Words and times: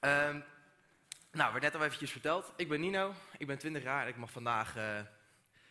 Ehm, 0.00 0.40
nou, 1.32 1.52
werd 1.52 1.62
net 1.62 1.74
al 1.74 1.84
eventjes 1.84 2.10
verteld. 2.10 2.52
Ik 2.56 2.68
ben 2.68 2.80
Nino, 2.80 3.14
ik 3.38 3.46
ben 3.46 3.58
20 3.58 3.82
jaar 3.82 4.02
en 4.02 4.08
ik 4.08 4.16
mag 4.16 4.30
vandaag 4.30 4.76
eh, 4.76 5.00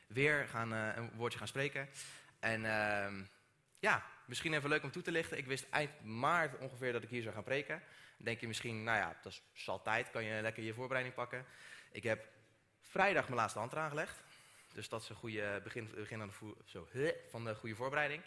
weer 0.08 0.48
gaan, 0.48 0.74
eh, 0.74 0.96
een 0.96 1.12
woordje 1.16 1.38
gaan 1.38 1.48
spreken. 1.48 1.90
En 2.40 2.66
ehm, 2.66 3.24
ja, 3.80 4.06
misschien 4.26 4.54
even 4.54 4.70
leuk 4.70 4.84
om 4.84 4.92
toe 4.92 5.02
te 5.02 5.12
lichten. 5.12 5.38
Ik 5.38 5.46
wist 5.46 5.66
eind 5.70 6.04
maart 6.04 6.58
ongeveer 6.58 6.92
dat 6.92 7.04
ik 7.04 7.10
hier 7.10 7.22
zou 7.22 7.34
gaan 7.34 7.44
preken. 7.44 7.82
Dan 8.16 8.26
denk 8.26 8.40
je 8.40 8.48
misschien, 8.48 8.84
nou 8.84 8.98
ja, 8.98 9.20
dat 9.22 9.42
is 9.54 9.70
al 9.70 9.82
tijd, 9.82 10.12
kan 10.12 10.24
je 10.24 10.42
lekker 10.42 10.64
je 10.64 10.74
voorbereiding 10.74 11.16
pakken. 11.16 11.46
Ik 11.92 12.04
heb 12.04 12.28
vrijdag 12.82 13.24
mijn 13.24 13.40
laatste 13.40 13.60
hand 13.60 13.72
eraan 13.72 13.90
gelegd. 13.90 14.24
Dus 14.74 14.90
dat 14.90 15.02
is 15.02 15.10
een 15.10 15.16
goede 15.16 15.62
begin, 15.64 15.92
begin 15.96 16.32
zo, 16.66 16.88
van 17.30 17.44
de 17.44 17.56
goede 17.56 17.76
voorbereiding. 17.76 18.24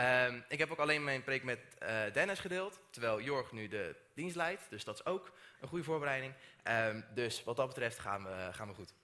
Ehm, 0.00 0.40
ik 0.48 0.58
heb 0.58 0.70
ook 0.70 0.78
alleen 0.78 1.04
mijn 1.04 1.22
preek 1.22 1.42
met 1.42 1.58
uh, 1.82 2.12
Dennis 2.12 2.38
gedeeld, 2.38 2.80
terwijl 2.90 3.20
Jorg 3.20 3.52
nu 3.52 3.68
de 3.68 3.96
dienst 4.14 4.36
leidt. 4.36 4.66
Dus 4.70 4.84
dat 4.84 4.94
is 4.94 5.04
ook 5.04 5.32
een 5.60 5.68
goede 5.68 5.84
voorbereiding. 5.84 6.34
Ehm, 6.62 7.00
dus 7.14 7.44
wat 7.44 7.56
dat 7.56 7.68
betreft 7.68 7.98
gaan 7.98 8.24
we, 8.24 8.48
gaan 8.52 8.68
we 8.68 8.74
goed. 8.74 8.94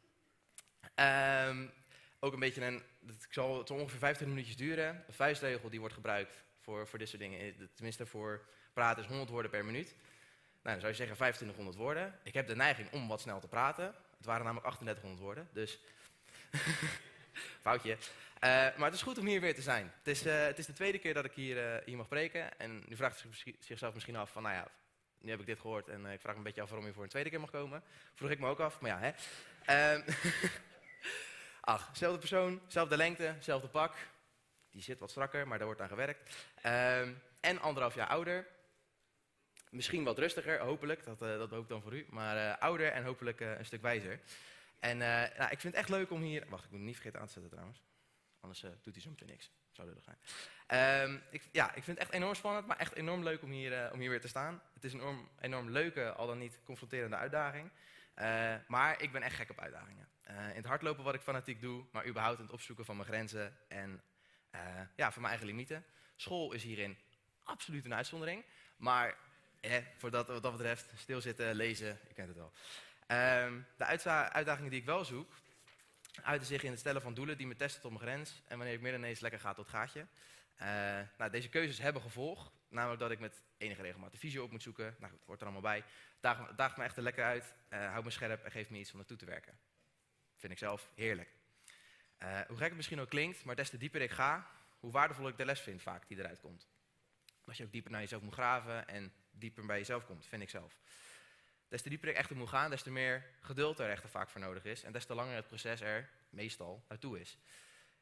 Um, 1.48 1.72
ook 2.18 2.32
een 2.32 2.38
beetje 2.38 2.64
een, 2.64 2.82
het 3.06 3.26
zal, 3.30 3.58
het 3.58 3.70
ongeveer 3.70 3.98
25 3.98 4.26
minuutjes 4.26 4.56
duren. 4.56 5.04
Een 5.06 5.14
vuistregel 5.14 5.70
die 5.70 5.80
wordt 5.80 5.94
gebruikt 5.94 6.42
voor, 6.60 6.86
voor 6.86 6.98
dit 6.98 7.08
soort 7.08 7.20
dingen, 7.20 7.40
eh, 7.40 7.52
tenminste 7.74 8.06
voor 8.06 8.46
praten 8.72 9.02
is 9.02 9.08
100 9.08 9.30
woorden 9.30 9.50
per 9.50 9.64
minuut. 9.64 9.94
Nou, 10.62 10.78
dan 10.78 10.80
zou 10.80 10.88
je 10.88 10.96
zeggen 10.96 11.16
2500 11.16 11.76
woorden. 11.76 12.18
Ik 12.22 12.34
heb 12.34 12.46
de 12.46 12.56
neiging 12.56 12.92
om 12.92 13.08
wat 13.08 13.20
snel 13.20 13.40
te 13.40 13.48
praten. 13.48 13.94
Het 14.16 14.26
waren 14.26 14.44
namelijk 14.44 14.66
3800 14.66 15.20
woorden, 15.20 15.48
dus 15.52 15.78
foutje. 17.66 17.92
Uh, 17.92 17.98
maar 18.50 18.84
het 18.84 18.94
is 18.94 19.02
goed 19.02 19.18
om 19.18 19.26
hier 19.26 19.40
weer 19.40 19.54
te 19.54 19.62
zijn. 19.62 19.92
Het 19.98 20.06
is, 20.06 20.26
uh, 20.26 20.44
het 20.44 20.58
is 20.58 20.66
de 20.66 20.72
tweede 20.72 20.98
keer 20.98 21.14
dat 21.14 21.24
ik 21.24 21.32
hier, 21.32 21.56
uh, 21.56 21.84
hier 21.84 21.96
mag 21.96 22.08
preken. 22.08 22.58
En 22.58 22.82
nu 22.86 22.96
vraagt 22.96 23.18
zich 23.18 23.54
zichzelf 23.60 23.94
misschien 23.94 24.16
af 24.16 24.30
van, 24.30 24.42
nou 24.42 24.54
ja, 24.54 24.68
nu 25.18 25.30
heb 25.30 25.40
ik 25.40 25.46
dit 25.46 25.60
gehoord 25.60 25.88
en 25.88 26.06
ik 26.06 26.20
vraag 26.20 26.32
me 26.32 26.38
een 26.38 26.44
beetje 26.44 26.62
af 26.62 26.68
waarom 26.68 26.86
je 26.86 26.92
voor 26.92 27.02
een 27.02 27.08
tweede 27.08 27.30
keer 27.30 27.40
mag 27.40 27.50
komen. 27.50 27.82
Vroeg 28.14 28.30
ik 28.30 28.38
me 28.38 28.48
ook 28.48 28.60
af, 28.60 28.80
maar 28.80 28.90
ja, 28.90 28.98
hè. 28.98 29.10
Ehm, 29.64 30.02
ach, 31.74 31.90
zelfde 31.92 32.18
persoon, 32.18 32.60
zelfde 32.66 32.96
lengte, 32.96 33.34
zelfde 33.40 33.68
pak. 33.68 33.94
Die 34.70 34.82
zit 34.82 34.98
wat 34.98 35.10
strakker, 35.10 35.48
maar 35.48 35.58
daar 35.58 35.66
wordt 35.66 35.82
aan 35.82 35.88
gewerkt. 35.88 36.36
Ehm, 36.62 37.12
en 37.40 37.60
anderhalf 37.60 37.94
jaar 37.94 38.08
ouder. 38.08 38.46
Misschien 39.70 40.04
wat 40.04 40.18
rustiger, 40.18 40.58
hopelijk, 40.58 41.04
dat, 41.04 41.18
dat 41.18 41.50
hoop 41.50 41.62
ik 41.62 41.68
dan 41.68 41.82
voor 41.82 41.94
u. 41.94 42.06
Maar 42.08 42.58
ouder 42.58 42.92
en 42.92 43.04
hopelijk 43.04 43.40
een 43.40 43.66
stuk 43.66 43.82
wijzer. 43.82 44.20
En 44.78 44.98
nou, 44.98 45.50
ik 45.50 45.60
vind 45.60 45.62
het 45.62 45.74
echt 45.74 45.88
leuk 45.88 46.10
om 46.10 46.22
hier... 46.22 46.44
Wacht, 46.48 46.64
ik 46.64 46.70
moet 46.70 46.80
niet 46.80 46.94
vergeten 46.94 47.20
aan 47.20 47.26
te 47.26 47.32
zetten 47.32 47.50
trouwens. 47.50 47.82
Anders 48.40 48.62
uh, 48.62 48.70
doet 48.82 48.94
hij 48.94 49.02
zo 49.02 49.10
meteen 49.10 49.28
niks. 49.28 49.50
Zou 49.70 49.88
lullig 49.88 50.04
zijn. 50.04 51.10
Um, 51.10 51.22
ik, 51.30 51.48
ja, 51.52 51.66
ik 51.74 51.84
vind 51.84 51.86
het 51.86 51.98
echt 51.98 52.12
enorm 52.12 52.34
spannend, 52.34 52.66
maar 52.66 52.76
echt 52.76 52.94
enorm 52.94 53.22
leuk 53.22 53.42
om 53.42 53.50
hier, 53.50 53.84
uh, 53.84 53.92
om 53.92 54.00
hier 54.00 54.10
weer 54.10 54.20
te 54.20 54.28
staan. 54.28 54.62
Het 54.74 54.84
is 54.84 54.92
een 54.92 55.00
enorm, 55.00 55.28
enorm 55.40 55.70
leuke, 55.70 56.12
al 56.12 56.26
dan 56.26 56.38
niet 56.38 56.60
confronterende 56.64 57.16
uitdaging. 57.16 57.70
Maar 58.66 59.02
ik 59.02 59.12
ben 59.12 59.22
echt 59.22 59.36
gek 59.36 59.50
op 59.50 59.60
uitdagingen. 59.60 60.08
in 60.26 60.34
het 60.34 60.66
hardlopen 60.66 61.04
wat 61.04 61.14
ik 61.14 61.20
fanatiek 61.20 61.60
doe, 61.60 61.84
maar 61.92 62.06
überhaupt 62.06 62.38
in 62.38 62.44
het 62.44 62.52
opzoeken 62.52 62.84
van 62.84 62.96
mijn 62.96 63.08
grenzen 63.08 63.56
en 63.68 64.02
ja, 64.96 65.12
van 65.12 65.22
mijn 65.22 65.34
eigen 65.34 65.46
limieten. 65.46 65.84
School 66.16 66.52
is 66.52 66.62
hierin 66.62 66.98
absoluut 67.42 67.84
een 67.84 67.94
uitzondering. 67.94 68.44
Maar 68.76 69.16
eh, 69.60 69.76
voor 69.96 70.10
dat, 70.10 70.26
wat 70.26 70.42
dat 70.42 70.52
betreft, 70.52 70.92
stilzitten, 70.96 71.54
lezen, 71.54 71.98
je 72.08 72.14
kent 72.14 72.28
het 72.28 72.36
wel. 72.36 72.52
Um, 73.08 73.66
de 73.76 73.84
uitdagingen 74.32 74.70
die 74.70 74.80
ik 74.80 74.86
wel 74.86 75.04
zoek, 75.04 75.32
uiten 76.22 76.46
zich 76.46 76.62
in 76.62 76.70
het 76.70 76.78
stellen 76.78 77.02
van 77.02 77.14
doelen 77.14 77.36
die 77.36 77.46
me 77.46 77.56
testen 77.56 77.80
tot 77.80 77.90
mijn 77.90 78.02
grens. 78.02 78.42
En 78.48 78.56
wanneer 78.56 78.74
ik 78.74 78.80
meer 78.80 78.92
dan 78.92 79.02
eens 79.02 79.20
lekker 79.20 79.40
ga 79.40 79.54
tot 79.54 79.68
gaatje. 79.68 80.00
Uh, 80.00 80.66
nou, 81.18 81.30
deze 81.30 81.48
keuzes 81.48 81.78
hebben 81.78 82.02
gevolg. 82.02 82.52
Namelijk 82.68 83.00
dat 83.00 83.10
ik 83.10 83.18
met 83.18 83.42
enige 83.58 83.82
regelmaat 83.82 84.18
visio 84.18 84.44
op 84.44 84.50
moet 84.50 84.62
zoeken. 84.62 84.96
Nou 84.98 85.12
goed, 85.12 85.24
wordt 85.24 85.40
er 85.40 85.46
allemaal 85.46 85.70
bij. 85.70 85.84
Daagt, 86.20 86.56
daagt 86.56 86.76
me 86.76 86.84
echt 86.84 86.96
er 86.96 87.02
lekker 87.02 87.24
uit. 87.24 87.54
Uh, 87.70 87.90
houdt 87.90 88.04
me 88.04 88.10
scherp 88.10 88.44
en 88.44 88.50
geeft 88.50 88.70
me 88.70 88.78
iets 88.78 88.90
om 88.90 88.96
naartoe 88.96 89.16
te 89.16 89.24
werken. 89.24 89.58
Vind 90.36 90.52
ik 90.52 90.58
zelf 90.58 90.90
heerlijk. 90.94 91.34
Uh, 92.22 92.40
hoe 92.40 92.56
gek 92.56 92.66
het 92.66 92.76
misschien 92.76 93.00
ook 93.00 93.08
klinkt, 93.08 93.44
maar 93.44 93.56
des 93.56 93.70
te 93.70 93.76
dieper 93.76 94.00
ik 94.00 94.10
ga, 94.10 94.50
hoe 94.80 94.92
waardevol 94.92 95.28
ik 95.28 95.36
de 95.36 95.44
les 95.44 95.60
vind 95.60 95.82
vaak 95.82 96.08
die 96.08 96.18
eruit 96.18 96.40
komt. 96.40 96.68
Als 97.44 97.56
je 97.56 97.64
ook 97.64 97.72
dieper 97.72 97.90
naar 97.90 98.00
jezelf 98.00 98.22
moet 98.22 98.32
graven 98.32 98.88
en 98.88 99.12
dieper 99.30 99.66
bij 99.66 99.78
jezelf 99.78 100.06
komt, 100.06 100.26
vind 100.26 100.42
ik 100.42 100.50
zelf. 100.50 100.76
Des 101.68 101.82
te 101.82 101.88
dieper 101.88 102.08
ik 102.08 102.16
echt 102.16 102.30
moet 102.30 102.48
gaan, 102.48 102.70
des 102.70 102.82
te 102.82 102.90
meer 102.90 103.24
geduld 103.40 103.78
er 103.78 103.90
echt 103.90 104.10
vaak 104.10 104.28
voor 104.28 104.40
nodig 104.40 104.64
is. 104.64 104.82
En 104.82 104.92
des 104.92 105.06
te 105.06 105.14
langer 105.14 105.34
het 105.34 105.46
proces 105.46 105.80
er 105.80 106.08
meestal 106.30 106.84
naartoe 106.88 107.20
is. 107.20 107.38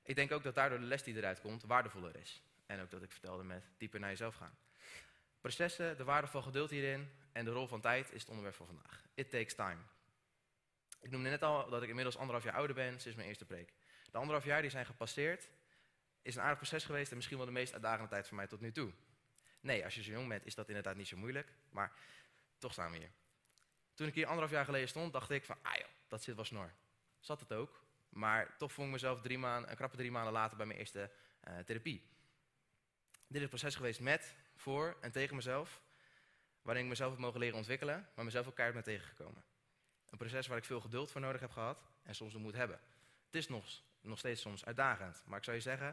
Ik 0.02 0.14
denk 0.16 0.32
ook 0.32 0.42
dat 0.42 0.54
daardoor 0.54 0.78
de 0.78 0.84
les 0.84 1.02
die 1.02 1.16
eruit 1.16 1.40
komt 1.40 1.62
waardevoller 1.62 2.16
is. 2.16 2.42
En 2.66 2.80
ook 2.80 2.90
dat 2.90 3.02
ik 3.02 3.12
vertelde 3.12 3.44
met 3.44 3.64
dieper 3.78 4.00
naar 4.00 4.10
jezelf 4.10 4.34
gaan. 4.34 4.58
Processen, 5.40 5.96
de 5.96 6.04
waarde 6.04 6.26
van 6.28 6.42
geduld 6.42 6.70
hierin 6.70 7.10
en 7.32 7.44
de 7.44 7.50
rol 7.50 7.66
van 7.66 7.80
tijd 7.80 8.12
is 8.12 8.20
het 8.20 8.28
onderwerp 8.28 8.56
van 8.56 8.66
vandaag. 8.66 9.02
It 9.14 9.30
takes 9.30 9.54
time. 9.54 9.80
Ik 11.00 11.10
noemde 11.10 11.28
net 11.28 11.42
al 11.42 11.70
dat 11.70 11.82
ik 11.82 11.88
inmiddels 11.88 12.16
anderhalf 12.16 12.44
jaar 12.44 12.54
ouder 12.54 12.76
ben 12.76 13.00
sinds 13.00 13.16
mijn 13.16 13.28
eerste 13.28 13.44
preek. 13.44 13.72
De 14.10 14.18
anderhalf 14.18 14.44
jaar 14.44 14.60
die 14.60 14.70
zijn 14.70 14.86
gepasseerd 14.86 15.48
is 16.22 16.34
een 16.34 16.42
aardig 16.42 16.58
proces 16.58 16.84
geweest 16.84 17.10
en 17.10 17.16
misschien 17.16 17.36
wel 17.36 17.46
de 17.46 17.52
meest 17.52 17.72
uitdagende 17.72 18.10
tijd 18.10 18.28
voor 18.28 18.36
mij 18.36 18.46
tot 18.46 18.60
nu 18.60 18.72
toe. 18.72 18.92
Nee, 19.60 19.84
als 19.84 19.94
je 19.94 20.02
zo 20.02 20.12
jong 20.12 20.28
bent 20.28 20.46
is 20.46 20.54
dat 20.54 20.68
inderdaad 20.68 20.96
niet 20.96 21.08
zo 21.08 21.16
moeilijk, 21.16 21.52
maar 21.70 21.92
toch 22.58 22.72
staan 22.72 22.90
we 22.90 22.98
hier. 22.98 23.10
Toen 23.94 24.06
ik 24.06 24.14
hier 24.14 24.26
anderhalf 24.26 24.52
jaar 24.52 24.64
geleden 24.64 24.88
stond, 24.88 25.12
dacht 25.12 25.30
ik 25.30 25.44
van, 25.44 25.56
ah 25.62 25.74
joh, 25.74 25.88
dat 26.08 26.22
zit 26.22 26.34
wel 26.34 26.44
snor. 26.44 26.72
Zat 27.20 27.40
het 27.40 27.52
ook, 27.52 27.84
maar 28.08 28.56
toch 28.56 28.72
vond 28.72 28.86
ik 28.86 28.92
mezelf 28.92 29.20
drie 29.20 29.38
maanden, 29.38 29.70
een 29.70 29.76
krappe 29.76 29.96
drie 29.96 30.10
maanden 30.10 30.32
later 30.32 30.56
bij 30.56 30.66
mijn 30.66 30.78
eerste 30.78 31.10
uh, 31.48 31.58
therapie. 31.58 32.08
Dit 33.26 33.36
is 33.36 33.42
een 33.42 33.48
proces 33.48 33.74
geweest 33.74 34.00
met, 34.00 34.36
voor 34.56 34.96
en 35.00 35.12
tegen 35.12 35.36
mezelf, 35.36 35.82
waarin 36.62 36.82
ik 36.82 36.88
mezelf 36.88 37.10
heb 37.10 37.20
mogen 37.20 37.40
leren 37.40 37.56
ontwikkelen, 37.56 38.08
maar 38.14 38.24
mezelf 38.24 38.46
ook 38.46 38.54
keihard 38.54 38.84
tegengekomen. 38.84 39.44
Een 40.10 40.18
proces 40.18 40.46
waar 40.46 40.58
ik 40.58 40.64
veel 40.64 40.80
geduld 40.80 41.10
voor 41.10 41.20
nodig 41.20 41.40
heb 41.40 41.50
gehad 41.50 41.84
en 42.02 42.14
soms 42.14 42.32
de 42.32 42.38
moed 42.38 42.54
hebben. 42.54 42.80
Het 43.26 43.34
is 43.34 43.48
nog, 43.48 43.82
nog 44.00 44.18
steeds 44.18 44.40
soms 44.40 44.64
uitdagend, 44.64 45.22
maar 45.26 45.38
ik 45.38 45.44
zou 45.44 45.56
je 45.56 45.62
zeggen, 45.62 45.88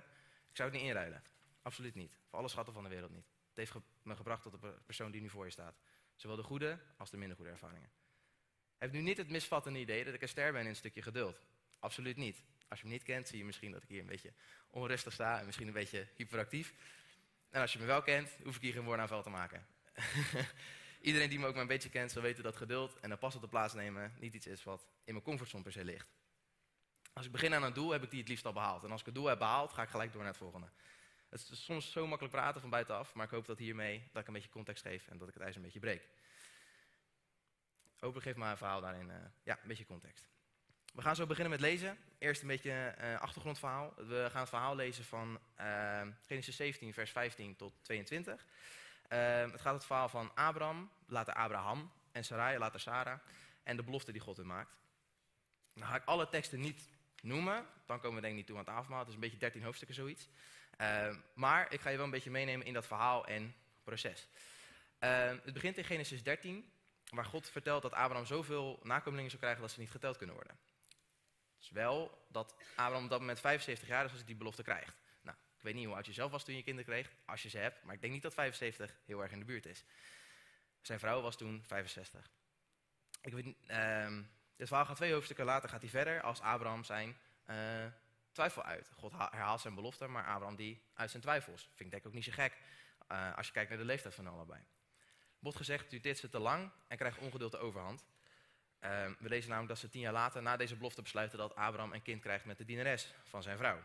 ik 0.49 0.55
zou 0.55 0.69
het 0.69 0.77
niet 0.77 0.87
inruilen. 0.87 1.23
Absoluut 1.61 1.95
niet. 1.95 2.17
Voor 2.29 2.39
alle 2.39 2.47
schatten 2.47 2.73
van 2.73 2.83
de 2.83 2.89
wereld 2.89 3.11
niet. 3.11 3.25
Het 3.47 3.57
heeft 3.57 3.73
me 4.01 4.15
gebracht 4.15 4.43
tot 4.43 4.61
de 4.61 4.73
persoon 4.85 5.11
die 5.11 5.21
nu 5.21 5.29
voor 5.29 5.45
je 5.45 5.51
staat. 5.51 5.75
Zowel 6.21 6.35
de 6.35 6.43
goede 6.43 6.79
als 6.97 7.09
de 7.09 7.17
minder 7.17 7.35
goede 7.35 7.51
ervaringen. 7.51 7.89
Heb 8.77 8.91
nu 8.91 9.01
niet 9.01 9.17
het 9.17 9.29
misvattende 9.29 9.79
idee 9.79 10.05
dat 10.05 10.13
ik 10.13 10.21
een 10.21 10.27
ster 10.27 10.51
ben 10.51 10.61
in 10.61 10.67
een 10.67 10.75
stukje 10.75 11.01
geduld. 11.01 11.41
Absoluut 11.79 12.17
niet. 12.17 12.43
Als 12.67 12.79
je 12.79 12.85
me 12.85 12.91
niet 12.91 13.03
kent, 13.03 13.27
zie 13.27 13.37
je 13.37 13.45
misschien 13.45 13.71
dat 13.71 13.83
ik 13.83 13.89
hier 13.89 13.99
een 13.99 14.05
beetje 14.05 14.33
onrustig 14.69 15.13
sta 15.13 15.39
en 15.39 15.45
misschien 15.45 15.67
een 15.67 15.73
beetje 15.73 16.07
hyperactief. 16.15 16.73
En 17.49 17.61
als 17.61 17.73
je 17.73 17.79
me 17.79 17.85
wel 17.85 18.01
kent, 18.01 18.29
hoef 18.43 18.55
ik 18.55 18.61
hier 18.61 18.73
geen 18.73 18.83
woordaanval 18.83 19.23
te 19.23 19.29
maken. 19.29 19.67
Iedereen 21.01 21.29
die 21.29 21.39
me 21.39 21.47
ook 21.47 21.53
maar 21.53 21.61
een 21.61 21.67
beetje 21.67 21.89
kent, 21.89 22.11
zal 22.11 22.21
weten 22.21 22.43
dat 22.43 22.55
geduld 22.55 22.99
en 22.99 23.11
een 23.11 23.17
pas 23.17 23.35
op 23.35 23.41
de 23.41 23.47
plaats 23.47 23.73
nemen 23.73 24.13
niet 24.19 24.33
iets 24.33 24.47
is 24.47 24.63
wat 24.63 24.85
in 25.03 25.13
mijn 25.13 25.25
comfortzone 25.25 25.63
per 25.63 25.71
se 25.71 25.85
ligt. 25.85 26.07
Als 27.13 27.25
ik 27.25 27.31
begin 27.31 27.53
aan 27.53 27.63
een 27.63 27.73
doel, 27.73 27.91
heb 27.91 28.03
ik 28.03 28.09
die 28.09 28.19
het 28.19 28.29
liefst 28.29 28.45
al 28.45 28.53
behaald. 28.53 28.83
En 28.83 28.91
als 28.91 28.99
ik 28.99 29.05
het 29.05 29.15
doel 29.15 29.25
heb 29.25 29.37
behaald, 29.37 29.73
ga 29.73 29.81
ik 29.81 29.89
gelijk 29.89 30.11
door 30.11 30.21
naar 30.21 30.31
het 30.31 30.41
volgende. 30.41 30.67
Het 31.31 31.49
is 31.51 31.63
soms 31.63 31.91
zo 31.91 32.07
makkelijk 32.07 32.35
praten 32.35 32.61
van 32.61 32.69
buitenaf, 32.69 33.13
maar 33.13 33.25
ik 33.25 33.31
hoop 33.31 33.45
dat 33.45 33.57
hiermee 33.57 34.09
dat 34.11 34.21
ik 34.21 34.27
een 34.27 34.33
beetje 34.33 34.49
context 34.49 34.83
geef 34.83 35.07
en 35.07 35.17
dat 35.17 35.27
ik 35.27 35.33
het 35.33 35.43
ijs 35.43 35.55
een 35.55 35.61
beetje 35.61 35.79
breek. 35.79 36.07
Hopelijk 37.99 38.25
geeft 38.25 38.37
mijn 38.37 38.57
verhaal 38.57 38.81
daarin 38.81 39.07
uh, 39.07 39.15
ja, 39.43 39.53
een 39.61 39.67
beetje 39.67 39.85
context. 39.85 40.29
We 40.93 41.01
gaan 41.01 41.15
zo 41.15 41.25
beginnen 41.25 41.51
met 41.51 41.59
lezen. 41.59 41.97
Eerst 42.17 42.41
een 42.41 42.47
beetje 42.47 42.95
uh, 43.01 43.19
achtergrondverhaal. 43.19 43.93
We 43.95 44.27
gaan 44.29 44.39
het 44.39 44.49
verhaal 44.49 44.75
lezen 44.75 45.05
van 45.05 45.39
uh, 45.59 46.01
Genesis 46.25 46.55
17, 46.55 46.93
vers 46.93 47.11
15 47.11 47.55
tot 47.55 47.73
22. 47.81 48.45
het 49.07 49.61
gaat 49.61 49.73
het 49.73 49.85
verhaal 49.85 50.09
van 50.09 50.35
Abraham, 50.35 50.91
later 51.05 51.33
Abraham, 51.33 51.91
en 52.11 52.23
Sarai, 52.23 52.57
later 52.57 52.79
Sarah, 52.79 53.19
en 53.63 53.75
de 53.75 53.83
belofte 53.83 54.11
die 54.11 54.21
God 54.21 54.37
hem 54.37 54.45
maakt. 54.45 54.77
Dan 55.73 55.87
ga 55.87 55.95
ik 55.95 56.05
alle 56.05 56.29
teksten 56.29 56.59
niet 56.59 56.89
noemen, 57.21 57.65
dan 57.85 57.99
komen 57.99 58.15
we 58.15 58.21
denk 58.21 58.31
ik 58.31 58.37
niet 58.37 58.47
toe 58.47 58.57
aan 58.57 58.63
het 58.63 58.73
avondmaal. 58.73 58.99
Het 58.99 59.07
is 59.07 59.13
een 59.13 59.19
beetje 59.19 59.37
13 59.37 59.63
hoofdstukken 59.63 59.95
zoiets. 59.95 60.29
Uh, 60.81 61.15
maar 61.33 61.73
ik 61.73 61.81
ga 61.81 61.89
je 61.89 61.95
wel 61.95 62.05
een 62.05 62.11
beetje 62.11 62.29
meenemen 62.31 62.65
in 62.65 62.73
dat 62.73 62.87
verhaal 62.87 63.25
en 63.25 63.55
proces. 63.83 64.27
Uh, 64.99 65.25
het 65.25 65.53
begint 65.53 65.77
in 65.77 65.83
Genesis 65.83 66.23
13, 66.23 66.71
waar 67.09 67.25
God 67.25 67.49
vertelt 67.49 67.81
dat 67.81 67.93
Abraham 67.93 68.25
zoveel 68.25 68.79
nakomelingen 68.83 69.29
zou 69.29 69.41
krijgen 69.41 69.61
dat 69.61 69.71
ze 69.71 69.79
niet 69.79 69.91
geteld 69.91 70.17
kunnen 70.17 70.35
worden. 70.35 70.57
Het 71.53 71.63
is 71.63 71.69
wel 71.69 72.25
dat 72.27 72.55
Abraham 72.75 73.03
op 73.03 73.09
dat 73.09 73.19
moment 73.19 73.39
75 73.39 73.87
jaar 73.87 74.03
is 74.05 74.09
als 74.09 74.19
hij 74.19 74.27
die 74.27 74.35
belofte 74.35 74.63
krijgt. 74.63 74.93
Nou, 75.21 75.37
ik 75.57 75.63
weet 75.63 75.73
niet 75.73 75.85
hoe 75.85 75.95
oud 75.95 76.05
je 76.05 76.13
zelf 76.13 76.31
was 76.31 76.45
toen 76.45 76.55
je 76.55 76.63
kinderen 76.63 76.91
kreeg, 76.91 77.11
als 77.25 77.41
je 77.41 77.49
ze 77.49 77.57
hebt, 77.57 77.83
maar 77.83 77.95
ik 77.95 78.01
denk 78.01 78.13
niet 78.13 78.21
dat 78.21 78.33
75 78.33 78.95
heel 79.05 79.21
erg 79.21 79.31
in 79.31 79.39
de 79.39 79.45
buurt 79.45 79.65
is. 79.65 79.83
Zijn 80.81 80.99
vrouw 80.99 81.21
was 81.21 81.37
toen 81.37 81.63
65. 81.67 82.29
Ik 83.21 83.33
weet, 83.33 83.45
dit 84.55 84.67
verhaal 84.67 84.85
gaat 84.85 84.95
twee 84.95 85.13
hoofdstukken 85.13 85.45
later 85.45 85.69
gaat 85.69 85.81
hij 85.81 85.89
verder 85.89 86.21
als 86.21 86.41
Abraham 86.41 86.83
zijn 86.83 87.17
uh, 87.49 87.55
twijfel 88.31 88.63
uit. 88.63 88.91
God 88.95 89.11
herhaalt 89.11 89.61
zijn 89.61 89.75
belofte, 89.75 90.07
maar 90.07 90.25
Abraham 90.25 90.55
die 90.55 90.81
uit 90.93 91.09
zijn 91.09 91.21
twijfels. 91.21 91.61
Vind 91.61 91.79
ik 91.79 91.91
denk 91.91 92.05
ook 92.05 92.13
niet 92.13 92.23
zo 92.23 92.31
gek 92.31 92.57
uh, 93.11 93.37
als 93.37 93.47
je 93.47 93.53
kijkt 93.53 93.69
naar 93.69 93.79
de 93.79 93.85
leeftijd 93.85 94.15
van 94.15 94.27
allebei. 94.27 94.61
Wordt 95.39 95.57
gezegd, 95.57 95.89
duurt 95.89 96.03
dit 96.03 96.17
ze 96.17 96.29
te 96.29 96.39
lang 96.39 96.71
en 96.87 96.97
krijgt 96.97 97.17
ongeduld 97.17 97.51
de 97.51 97.57
overhand. 97.57 98.05
Uh, 98.79 98.89
we 99.19 99.29
lezen 99.29 99.49
namelijk 99.49 99.73
dat 99.73 99.81
ze 99.81 99.89
tien 99.89 100.01
jaar 100.01 100.13
later 100.13 100.41
na 100.41 100.57
deze 100.57 100.75
belofte 100.75 101.01
besluiten 101.01 101.37
dat 101.37 101.55
Abraham 101.55 101.93
een 101.93 102.01
kind 102.01 102.21
krijgt 102.21 102.45
met 102.45 102.57
de 102.57 102.65
dienares 102.65 103.13
van 103.23 103.43
zijn 103.43 103.57
vrouw. 103.57 103.83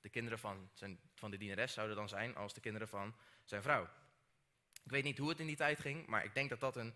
De 0.00 0.08
kinderen 0.08 0.38
van, 0.38 0.70
zijn, 0.72 1.00
van 1.14 1.30
de 1.30 1.36
dienares 1.36 1.72
zouden 1.72 1.96
dan 1.96 2.08
zijn 2.08 2.36
als 2.36 2.54
de 2.54 2.60
kinderen 2.60 2.88
van 2.88 3.14
zijn 3.44 3.62
vrouw. 3.62 3.88
Ik 4.84 4.90
weet 4.90 5.04
niet 5.04 5.18
hoe 5.18 5.28
het 5.28 5.40
in 5.40 5.46
die 5.46 5.56
tijd 5.56 5.80
ging, 5.80 6.06
maar 6.06 6.24
ik 6.24 6.34
denk 6.34 6.48
dat 6.48 6.60
dat 6.60 6.76
een 6.76 6.94